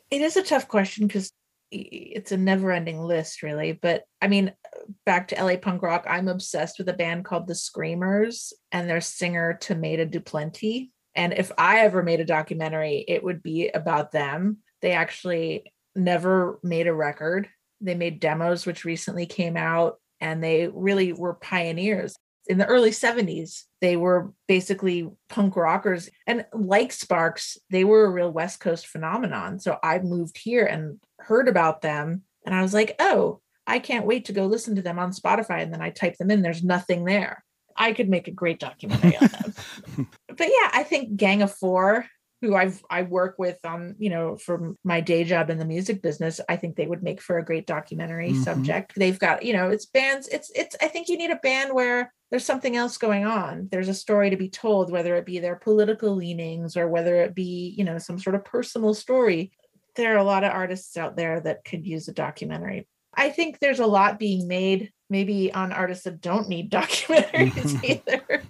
It 0.10 0.22
is 0.22 0.38
a 0.38 0.44
tough 0.44 0.68
question 0.68 1.08
because 1.08 1.32
it's 1.72 2.32
a 2.32 2.38
never 2.38 2.72
ending 2.72 3.02
list, 3.02 3.44
really. 3.44 3.74
But 3.74 4.04
I 4.22 4.28
mean, 4.28 4.54
back 5.06 5.30
to 5.30 5.44
LA 5.44 5.58
punk 5.58 5.82
rock, 5.82 6.06
I'm 6.08 6.28
obsessed 6.28 6.78
with 6.78 6.88
a 6.88 6.94
band 6.94 7.26
called 7.26 7.48
The 7.48 7.56
Screamers 7.56 8.54
and 8.72 8.90
their 8.90 9.02
singer 9.02 9.58
Tomata 9.60 10.10
du 10.10 10.20
Plenty. 10.20 10.92
And 11.16 11.34
if 11.34 11.52
I 11.58 11.80
ever 11.80 12.02
made 12.02 12.20
a 12.20 12.26
documentary, 12.26 13.04
it 13.08 13.24
would 13.24 13.44
be 13.44 13.70
about 13.70 14.12
them. 14.12 14.60
They 14.82 14.92
actually 14.92 15.74
never 15.96 16.60
made 16.64 16.88
a 16.88 16.94
record. 16.94 17.50
They 17.82 17.96
made 17.96 18.20
demos, 18.20 18.66
which 18.66 18.86
recently 18.86 19.26
came 19.26 19.58
out 19.58 19.98
and 20.24 20.42
they 20.42 20.70
really 20.74 21.12
were 21.12 21.34
pioneers. 21.34 22.16
In 22.48 22.58
the 22.58 22.66
early 22.66 22.92
70s, 22.92 23.64
they 23.82 23.98
were 23.98 24.34
basically 24.48 25.10
punk 25.30 25.56
rockers. 25.56 26.10
And 26.26 26.46
like 26.54 26.94
Sparks, 26.94 27.58
they 27.70 27.84
were 27.84 28.06
a 28.06 28.10
real 28.10 28.32
West 28.32 28.62
Coast 28.62 28.88
phenomenon. 28.88 29.60
So 29.60 29.78
I 29.84 30.00
moved 30.00 30.38
here 30.38 30.66
and 30.66 31.00
heard 31.20 31.48
about 31.48 31.82
them. 31.82 32.24
And 32.46 32.56
I 32.56 32.62
was 32.62 32.74
like, 32.74 32.96
oh, 33.00 33.42
I 33.68 33.80
can't 33.80 34.06
wait 34.06 34.26
to 34.26 34.34
go 34.34 34.46
listen 34.46 34.76
to 34.76 34.82
them 34.82 34.98
on 34.98 35.12
Spotify. 35.12 35.62
And 35.62 35.74
then 35.74 35.82
I 35.82 35.90
type 35.90 36.18
them 36.18 36.32
in, 36.32 36.42
there's 36.42 36.64
nothing 36.64 37.04
there. 37.04 37.44
I 37.76 37.92
could 37.92 38.10
make 38.10 38.28
a 38.28 38.32
great 38.32 38.60
documentary 38.60 39.18
on 39.18 39.28
them. 39.28 40.08
but 40.28 40.48
yeah, 40.48 40.70
I 40.74 40.84
think 40.84 41.18
Gang 41.18 41.42
of 41.42 41.54
Four, 41.54 42.06
who 42.44 42.56
I've 42.58 42.84
I 42.90 43.04
work 43.04 43.36
with 43.40 43.58
on, 43.64 43.96
you 43.98 44.10
know, 44.10 44.36
for 44.36 44.76
my 44.84 45.00
day 45.00 45.24
job 45.24 45.50
in 45.50 45.60
the 45.60 45.66
music 45.66 46.02
business, 46.02 46.42
I 46.50 46.58
think 46.58 46.76
they 46.76 46.86
would 46.88 47.02
make 47.02 47.22
for 47.22 47.38
a 47.38 47.46
great 47.46 47.66
documentary 47.66 48.34
Mhm. 48.34 48.44
subject. 48.44 48.94
They've 48.98 49.18
got, 49.18 49.44
you 49.44 49.54
know, 49.54 49.70
it's 49.70 49.86
bands, 49.86 50.28
it's 50.28 50.52
it's 50.54 50.76
I 50.82 50.90
think 50.90 51.08
you 51.08 51.18
need 51.18 51.32
a 51.32 51.38
band 51.38 51.74
where 51.74 52.12
there's 52.32 52.44
something 52.44 52.76
else 52.76 52.98
going 52.98 53.24
on. 53.26 53.70
There's 53.72 53.88
a 53.88 53.94
story 53.94 54.30
to 54.30 54.36
be 54.36 54.50
told, 54.50 54.92
whether 54.92 55.16
it 55.16 55.26
be 55.26 55.40
their 55.40 55.56
political 55.56 56.14
leanings 56.16 56.76
or 56.76 56.90
whether 56.90 57.16
it 57.22 57.34
be, 57.34 57.74
you 57.78 57.86
know, 57.86 57.98
some 57.98 58.20
sort 58.20 58.36
of 58.36 58.44
personal 58.44 58.94
story. 58.94 59.54
There 59.96 60.14
are 60.14 60.18
a 60.18 60.24
lot 60.24 60.44
of 60.44 60.52
artists 60.52 60.98
out 60.98 61.16
there 61.16 61.40
that 61.40 61.64
could 61.64 61.86
use 61.86 62.10
a 62.10 62.14
documentary. 62.14 62.90
I 63.16 63.30
think 63.30 63.60
there's 63.60 63.80
a 63.80 63.86
lot 63.86 64.20
being 64.20 64.50
made 64.50 64.92
maybe 65.10 65.54
on 65.54 65.72
artists 65.72 66.04
that 66.04 66.20
don't 66.20 66.50
need 66.50 66.72
documentaries 66.82 67.82
either. 67.84 68.44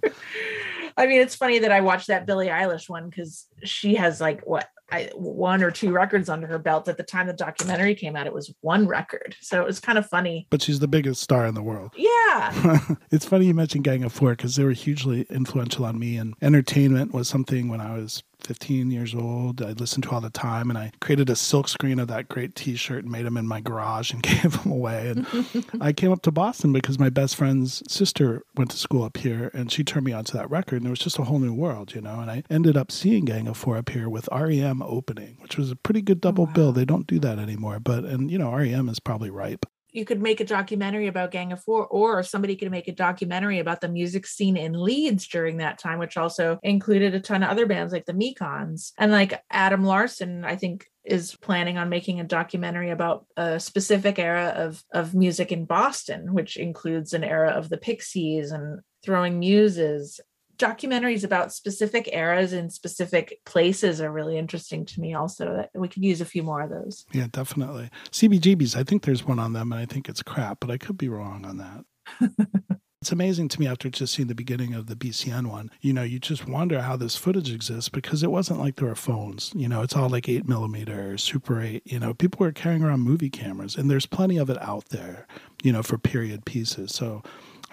I 0.96 1.06
mean, 1.06 1.20
it's 1.20 1.34
funny 1.34 1.60
that 1.60 1.72
I 1.72 1.80
watched 1.80 2.08
that 2.08 2.26
Billie 2.26 2.48
Eilish 2.48 2.88
one 2.88 3.08
because 3.08 3.46
she 3.64 3.96
has 3.96 4.20
like 4.20 4.42
what 4.42 4.68
I, 4.90 5.10
one 5.14 5.62
or 5.62 5.70
two 5.70 5.90
records 5.90 6.28
under 6.28 6.46
her 6.46 6.58
belt. 6.58 6.88
At 6.88 6.96
the 6.96 7.02
time 7.02 7.26
the 7.26 7.32
documentary 7.32 7.94
came 7.94 8.16
out, 8.16 8.26
it 8.26 8.32
was 8.32 8.54
one 8.60 8.86
record, 8.86 9.34
so 9.40 9.60
it 9.60 9.66
was 9.66 9.80
kind 9.80 9.98
of 9.98 10.06
funny. 10.06 10.46
But 10.50 10.62
she's 10.62 10.78
the 10.78 10.88
biggest 10.88 11.22
star 11.22 11.46
in 11.46 11.54
the 11.54 11.62
world. 11.62 11.92
Yeah, 11.96 12.80
it's 13.10 13.24
funny 13.24 13.46
you 13.46 13.54
mentioned 13.54 13.84
Gang 13.84 14.04
of 14.04 14.12
Four 14.12 14.30
because 14.30 14.56
they 14.56 14.64
were 14.64 14.72
hugely 14.72 15.26
influential 15.30 15.84
on 15.84 15.98
me. 15.98 16.16
And 16.16 16.34
entertainment 16.42 17.12
was 17.12 17.28
something 17.28 17.68
when 17.68 17.80
I 17.80 17.96
was 17.96 18.22
15 18.44 18.90
years 18.90 19.14
old, 19.14 19.62
I 19.62 19.72
listened 19.72 20.04
to 20.04 20.10
all 20.10 20.20
the 20.20 20.30
time. 20.30 20.70
And 20.70 20.78
I 20.78 20.92
created 21.00 21.30
a 21.30 21.36
silk 21.36 21.68
screen 21.68 21.98
of 21.98 22.08
that 22.08 22.28
great 22.28 22.54
t 22.54 22.76
shirt 22.76 23.04
and 23.04 23.12
made 23.12 23.26
them 23.26 23.36
in 23.36 23.46
my 23.46 23.60
garage 23.60 24.12
and 24.12 24.22
gave 24.22 24.62
them 24.62 24.72
away. 24.72 25.08
And 25.08 25.64
I 25.80 25.92
came 25.92 26.12
up 26.12 26.22
to 26.22 26.30
Boston 26.30 26.72
because 26.72 26.98
my 26.98 27.10
best 27.10 27.36
friend's 27.36 27.82
sister 27.88 28.42
went 28.56 28.70
to 28.70 28.76
school 28.76 29.02
up 29.02 29.16
here 29.16 29.50
and 29.54 29.70
she 29.70 29.84
turned 29.84 30.06
me 30.06 30.12
onto 30.12 30.36
that 30.36 30.50
record. 30.50 30.76
And 30.76 30.86
it 30.86 30.90
was 30.90 30.98
just 30.98 31.18
a 31.18 31.24
whole 31.24 31.38
new 31.38 31.54
world, 31.54 31.94
you 31.94 32.00
know. 32.00 32.20
And 32.20 32.30
I 32.30 32.42
ended 32.50 32.76
up 32.76 32.92
seeing 32.92 33.24
Gang 33.24 33.48
of 33.48 33.56
Four 33.56 33.76
up 33.76 33.88
here 33.90 34.08
with 34.08 34.28
REM 34.32 34.82
opening, 34.82 35.36
which 35.40 35.56
was 35.56 35.70
a 35.70 35.76
pretty 35.76 36.02
good 36.02 36.20
double 36.20 36.46
bill. 36.46 36.72
They 36.72 36.84
don't 36.84 37.06
do 37.06 37.18
that 37.20 37.38
anymore. 37.38 37.80
But, 37.80 38.04
and, 38.04 38.30
you 38.30 38.38
know, 38.38 38.54
REM 38.54 38.88
is 38.88 39.00
probably 39.00 39.30
ripe. 39.30 39.66
You 39.94 40.04
could 40.04 40.20
make 40.20 40.40
a 40.40 40.44
documentary 40.44 41.06
about 41.06 41.30
Gang 41.30 41.52
of 41.52 41.62
Four, 41.62 41.86
or 41.86 42.22
somebody 42.22 42.56
could 42.56 42.70
make 42.70 42.88
a 42.88 42.92
documentary 42.92 43.60
about 43.60 43.80
the 43.80 43.88
music 43.88 44.26
scene 44.26 44.56
in 44.56 44.72
Leeds 44.72 45.28
during 45.28 45.58
that 45.58 45.78
time, 45.78 46.00
which 46.00 46.16
also 46.16 46.58
included 46.62 47.14
a 47.14 47.20
ton 47.20 47.44
of 47.44 47.48
other 47.48 47.64
bands 47.64 47.92
like 47.92 48.04
the 48.04 48.12
Mekons. 48.12 48.92
And 48.98 49.12
like 49.12 49.40
Adam 49.50 49.84
Larson, 49.84 50.44
I 50.44 50.56
think 50.56 50.86
is 51.04 51.36
planning 51.36 51.78
on 51.78 51.90
making 51.90 52.18
a 52.18 52.24
documentary 52.24 52.90
about 52.90 53.26
a 53.36 53.60
specific 53.60 54.18
era 54.18 54.52
of 54.56 54.82
of 54.92 55.14
music 55.14 55.52
in 55.52 55.64
Boston, 55.64 56.34
which 56.34 56.56
includes 56.56 57.12
an 57.12 57.22
era 57.22 57.50
of 57.50 57.68
the 57.68 57.78
Pixies 57.78 58.50
and 58.50 58.80
Throwing 59.04 59.38
Muses. 59.38 60.20
Documentaries 60.56 61.24
about 61.24 61.52
specific 61.52 62.08
eras 62.12 62.52
and 62.52 62.72
specific 62.72 63.40
places 63.44 64.00
are 64.00 64.12
really 64.12 64.38
interesting 64.38 64.84
to 64.86 65.00
me. 65.00 65.14
Also, 65.14 65.56
that 65.56 65.70
we 65.74 65.88
could 65.88 66.04
use 66.04 66.20
a 66.20 66.24
few 66.24 66.42
more 66.42 66.60
of 66.60 66.70
those. 66.70 67.04
Yeah, 67.12 67.26
definitely. 67.30 67.90
CBGBs, 68.10 68.76
I 68.76 68.84
think 68.84 69.02
there's 69.02 69.24
one 69.24 69.38
on 69.38 69.52
them, 69.52 69.72
and 69.72 69.80
I 69.80 69.86
think 69.86 70.08
it's 70.08 70.22
crap, 70.22 70.60
but 70.60 70.70
I 70.70 70.78
could 70.78 70.98
be 70.98 71.08
wrong 71.08 71.44
on 71.44 71.56
that. 71.58 72.60
it's 73.00 73.12
amazing 73.12 73.48
to 73.48 73.60
me 73.60 73.66
after 73.66 73.90
just 73.90 74.14
seeing 74.14 74.28
the 74.28 74.34
beginning 74.34 74.74
of 74.74 74.86
the 74.86 74.96
BCN 74.96 75.48
one. 75.48 75.70
You 75.80 75.92
know, 75.92 76.02
you 76.02 76.18
just 76.18 76.48
wonder 76.48 76.82
how 76.82 76.96
this 76.96 77.16
footage 77.16 77.52
exists 77.52 77.88
because 77.88 78.22
it 78.22 78.30
wasn't 78.30 78.60
like 78.60 78.76
there 78.76 78.88
were 78.88 78.94
phones. 78.94 79.52
You 79.54 79.68
know, 79.68 79.82
it's 79.82 79.94
all 79.94 80.08
like 80.08 80.28
eight 80.28 80.48
millimeter, 80.48 81.18
super 81.18 81.60
eight. 81.60 81.82
You 81.84 81.98
know, 81.98 82.14
people 82.14 82.44
were 82.44 82.52
carrying 82.52 82.82
around 82.82 83.00
movie 83.00 83.30
cameras, 83.30 83.76
and 83.76 83.90
there's 83.90 84.06
plenty 84.06 84.38
of 84.38 84.48
it 84.50 84.62
out 84.62 84.90
there. 84.90 85.26
You 85.62 85.72
know, 85.72 85.82
for 85.82 85.98
period 85.98 86.44
pieces. 86.44 86.94
So, 86.94 87.22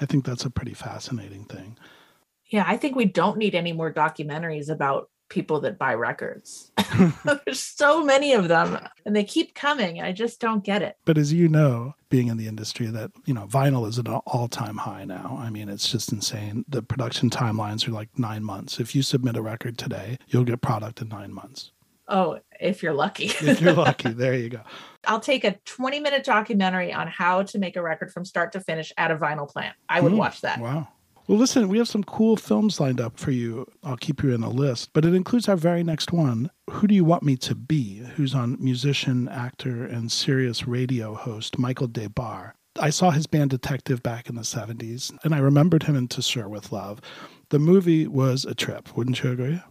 I 0.02 0.06
think 0.06 0.26
that's 0.26 0.46
a 0.46 0.50
pretty 0.50 0.74
fascinating 0.74 1.46
thing. 1.46 1.78
Yeah, 2.52 2.66
I 2.68 2.78
think 2.78 2.96
we 2.96 3.06
don't 3.06 3.38
need 3.38 3.56
any 3.56 3.72
more 3.74 3.92
documentaries 3.92 4.70
about 4.70 5.10
people 5.30 5.62
that 5.62 5.80
buy 5.80 5.94
records. 5.94 6.72
There's 7.46 7.62
so 7.62 8.04
many 8.04 8.34
of 8.34 8.50
them 8.50 8.78
and 9.06 9.16
they 9.16 9.24
keep 9.24 9.56
coming. 9.56 10.02
I 10.02 10.12
just 10.12 10.42
don't 10.42 10.62
get 10.64 10.82
it. 10.82 10.98
But 11.06 11.18
as 11.18 11.32
you 11.32 11.48
know, 11.48 11.96
being 12.10 12.28
in 12.28 12.36
the 12.36 12.48
industry, 12.48 12.88
that, 12.88 13.12
you 13.26 13.34
know, 13.34 13.46
vinyl 13.48 13.88
is 13.88 13.98
at 13.98 14.08
an 14.10 14.20
all 14.28 14.50
time 14.50 14.76
high 14.78 15.06
now. 15.06 15.40
I 15.42 15.50
mean, 15.50 15.70
it's 15.70 15.90
just 15.90 16.12
insane. 16.12 16.66
The 16.68 16.84
production 16.84 17.30
timelines 17.30 17.88
are 17.88 17.92
like 17.92 18.10
nine 18.20 18.44
months. 18.44 18.80
If 18.82 18.94
you 18.94 19.02
submit 19.02 19.38
a 19.38 19.42
record 19.42 19.78
today, 19.78 20.18
you'll 20.28 20.44
get 20.44 20.60
product 20.62 21.02
in 21.02 21.08
nine 21.08 21.34
months. 21.34 21.72
Oh, 22.10 22.40
if 22.60 22.84
you're 22.84 22.92
lucky. 22.94 23.28
If 23.40 23.62
you're 23.62 23.72
lucky, 23.88 24.12
there 24.12 24.34
you 24.34 24.50
go. 24.50 24.62
I'll 25.08 25.22
take 25.22 25.46
a 25.46 25.58
20 25.64 26.02
minute 26.02 26.26
documentary 26.26 26.92
on 26.92 27.08
how 27.08 27.44
to 27.44 27.58
make 27.58 27.78
a 27.78 27.82
record 27.82 28.12
from 28.12 28.26
start 28.26 28.52
to 28.52 28.60
finish 28.60 28.92
at 28.98 29.12
a 29.12 29.16
vinyl 29.16 29.48
plant. 29.50 29.78
I 29.88 30.02
would 30.02 30.12
Mm, 30.12 30.18
watch 30.18 30.42
that. 30.42 30.60
Wow. 30.60 30.90
Well, 31.28 31.38
listen, 31.38 31.70
we 31.70 31.78
have 31.78 31.88
some 31.88 32.04
cool 32.04 32.36
films 32.36 32.80
lined 32.80 33.00
up 33.00 33.18
for 33.18 33.32
you. 33.32 33.66
I'll 33.84 33.96
keep 33.96 34.24
you 34.24 34.34
in 34.34 34.42
the 34.42 34.50
list, 34.50 34.90
but 34.92 35.06
it 35.06 35.14
includes 35.14 35.48
our 35.48 35.56
very 35.56 35.84
next 35.84 36.12
one. 36.12 36.50
Who 36.70 36.88
Do 36.88 36.96
You 36.96 37.06
Want 37.06 37.24
Me 37.24 37.38
to 37.38 37.56
Be? 37.56 38.00
Who's 38.16 38.34
on 38.34 38.58
musician, 38.60 39.30
actor, 39.30 39.86
and 39.86 40.12
Sirius 40.12 40.68
radio 40.68 41.14
host 41.14 41.60
Michael 41.60 41.88
Des 41.88 42.10
Barres. 42.10 42.54
I 42.80 42.90
saw 42.90 43.12
his 43.12 43.28
band 43.28 43.52
Detective 43.52 44.02
back 44.02 44.30
in 44.30 44.36
the 44.36 44.42
70s, 44.42 45.14
and 45.24 45.36
I 45.36 45.40
remembered 45.40 45.84
him 45.84 45.96
in 45.96 46.08
To 46.10 46.22
Sir 46.22 46.48
with 46.48 46.72
Love. 46.72 47.00
The 47.50 47.60
movie 47.60 48.08
was 48.08 48.44
a 48.44 48.56
trip, 48.56 48.96
wouldn't 48.98 49.22
you 49.22 49.32
agree? 49.32 49.62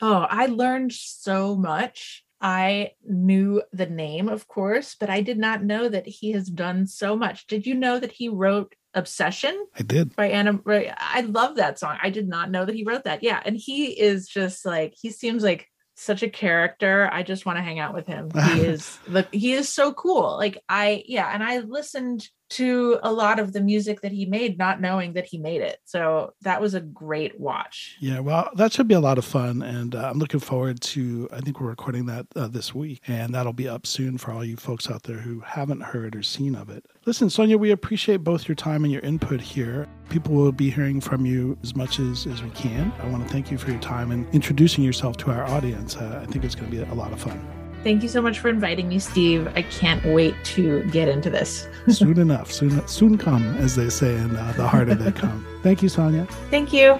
Oh, 0.00 0.26
I 0.28 0.46
learned 0.46 0.92
so 0.92 1.56
much. 1.56 2.24
I 2.40 2.92
knew 3.04 3.62
the 3.72 3.86
name, 3.86 4.28
of 4.28 4.48
course, 4.48 4.96
but 4.98 5.10
I 5.10 5.20
did 5.20 5.38
not 5.38 5.62
know 5.62 5.88
that 5.88 6.06
he 6.06 6.32
has 6.32 6.48
done 6.48 6.86
so 6.86 7.16
much. 7.16 7.46
Did 7.46 7.66
you 7.66 7.74
know 7.74 7.98
that 7.98 8.12
he 8.12 8.28
wrote 8.30 8.74
Obsession? 8.94 9.66
I 9.78 9.82
did. 9.82 10.16
by 10.16 10.30
Anna. 10.30 10.58
Right, 10.64 10.92
I 10.96 11.22
love 11.22 11.56
that 11.56 11.78
song. 11.78 11.96
I 12.02 12.10
did 12.10 12.28
not 12.28 12.50
know 12.50 12.64
that 12.64 12.74
he 12.74 12.84
wrote 12.84 13.04
that. 13.04 13.22
Yeah, 13.22 13.40
and 13.44 13.56
he 13.56 13.86
is 13.86 14.28
just 14.28 14.66
like 14.66 14.94
he 15.00 15.10
seems 15.10 15.42
like 15.42 15.68
such 15.94 16.22
a 16.22 16.30
character. 16.30 17.08
I 17.12 17.22
just 17.22 17.44
want 17.46 17.58
to 17.58 17.62
hang 17.62 17.78
out 17.78 17.94
with 17.94 18.06
him. 18.06 18.30
He 18.32 18.60
is 18.66 18.98
the 19.06 19.26
he 19.32 19.52
is 19.52 19.68
so 19.68 19.92
cool. 19.92 20.36
Like 20.36 20.58
I 20.68 21.04
yeah, 21.06 21.30
and 21.32 21.42
I 21.42 21.58
listened 21.58 22.28
to 22.50 22.98
a 23.02 23.12
lot 23.12 23.38
of 23.38 23.52
the 23.52 23.60
music 23.60 24.00
that 24.02 24.12
he 24.12 24.26
made, 24.26 24.58
not 24.58 24.80
knowing 24.80 25.14
that 25.14 25.26
he 25.26 25.38
made 25.38 25.60
it. 25.60 25.78
So 25.84 26.34
that 26.42 26.60
was 26.60 26.74
a 26.74 26.80
great 26.80 27.38
watch. 27.40 27.96
Yeah, 28.00 28.20
well, 28.20 28.50
that 28.56 28.72
should 28.72 28.88
be 28.88 28.94
a 28.94 29.00
lot 29.00 29.18
of 29.18 29.24
fun, 29.24 29.62
and 29.62 29.94
uh, 29.94 30.10
I'm 30.10 30.18
looking 30.18 30.40
forward 30.40 30.80
to. 30.80 31.28
I 31.32 31.40
think 31.40 31.60
we're 31.60 31.68
recording 31.68 32.06
that 32.06 32.26
uh, 32.36 32.48
this 32.48 32.74
week, 32.74 33.02
and 33.06 33.34
that'll 33.34 33.52
be 33.52 33.68
up 33.68 33.86
soon 33.86 34.18
for 34.18 34.32
all 34.32 34.44
you 34.44 34.56
folks 34.56 34.90
out 34.90 35.04
there 35.04 35.18
who 35.18 35.40
haven't 35.40 35.82
heard 35.82 36.16
or 36.16 36.22
seen 36.22 36.54
of 36.54 36.70
it. 36.70 36.84
Listen, 37.06 37.30
Sonia, 37.30 37.56
we 37.56 37.70
appreciate 37.70 38.18
both 38.18 38.48
your 38.48 38.56
time 38.56 38.84
and 38.84 38.92
your 38.92 39.02
input 39.02 39.40
here. 39.40 39.86
People 40.08 40.34
will 40.34 40.52
be 40.52 40.70
hearing 40.70 41.00
from 41.00 41.24
you 41.24 41.56
as 41.62 41.74
much 41.74 41.98
as, 41.98 42.26
as 42.26 42.42
we 42.42 42.50
can. 42.50 42.92
I 43.00 43.08
want 43.08 43.26
to 43.26 43.32
thank 43.32 43.50
you 43.50 43.58
for 43.58 43.70
your 43.70 43.80
time 43.80 44.10
and 44.10 44.32
introducing 44.34 44.84
yourself 44.84 45.16
to 45.18 45.30
our 45.30 45.44
audience. 45.44 45.96
Uh, 45.96 46.20
I 46.22 46.26
think 46.26 46.44
it's 46.44 46.54
going 46.54 46.70
to 46.70 46.76
be 46.76 46.82
a 46.82 46.94
lot 46.94 47.12
of 47.12 47.20
fun. 47.20 47.59
Thank 47.82 48.02
you 48.02 48.08
so 48.08 48.20
much 48.20 48.38
for 48.40 48.48
inviting 48.48 48.88
me, 48.88 48.98
Steve. 48.98 49.48
I 49.54 49.62
can't 49.62 50.04
wait 50.04 50.34
to 50.44 50.82
get 50.90 51.08
into 51.08 51.30
this. 51.30 51.66
soon 51.88 52.18
enough, 52.18 52.52
soon, 52.52 52.86
soon 52.86 53.16
come, 53.16 53.56
as 53.56 53.74
they 53.74 53.88
say, 53.88 54.14
and 54.16 54.36
uh, 54.36 54.52
the 54.52 54.68
harder 54.68 54.94
they 54.94 55.12
come. 55.18 55.46
Thank 55.62 55.82
you, 55.82 55.88
Sonia. 55.88 56.26
Thank 56.50 56.72
you. 56.72 56.98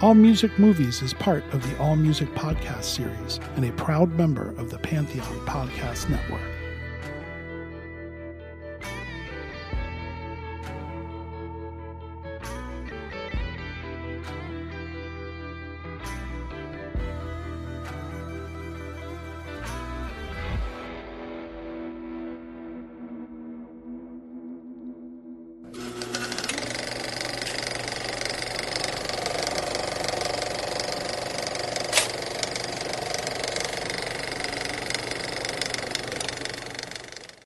All 0.00 0.14
Music 0.14 0.56
Movies 0.58 1.02
is 1.02 1.12
part 1.12 1.44
of 1.52 1.62
the 1.68 1.76
All 1.78 1.96
Music 1.96 2.28
Podcast 2.34 2.84
series 2.84 3.38
and 3.56 3.64
a 3.64 3.72
proud 3.72 4.10
member 4.12 4.50
of 4.56 4.70
the 4.70 4.78
Pantheon 4.78 5.26
Podcast 5.46 6.08
Network. 6.08 6.40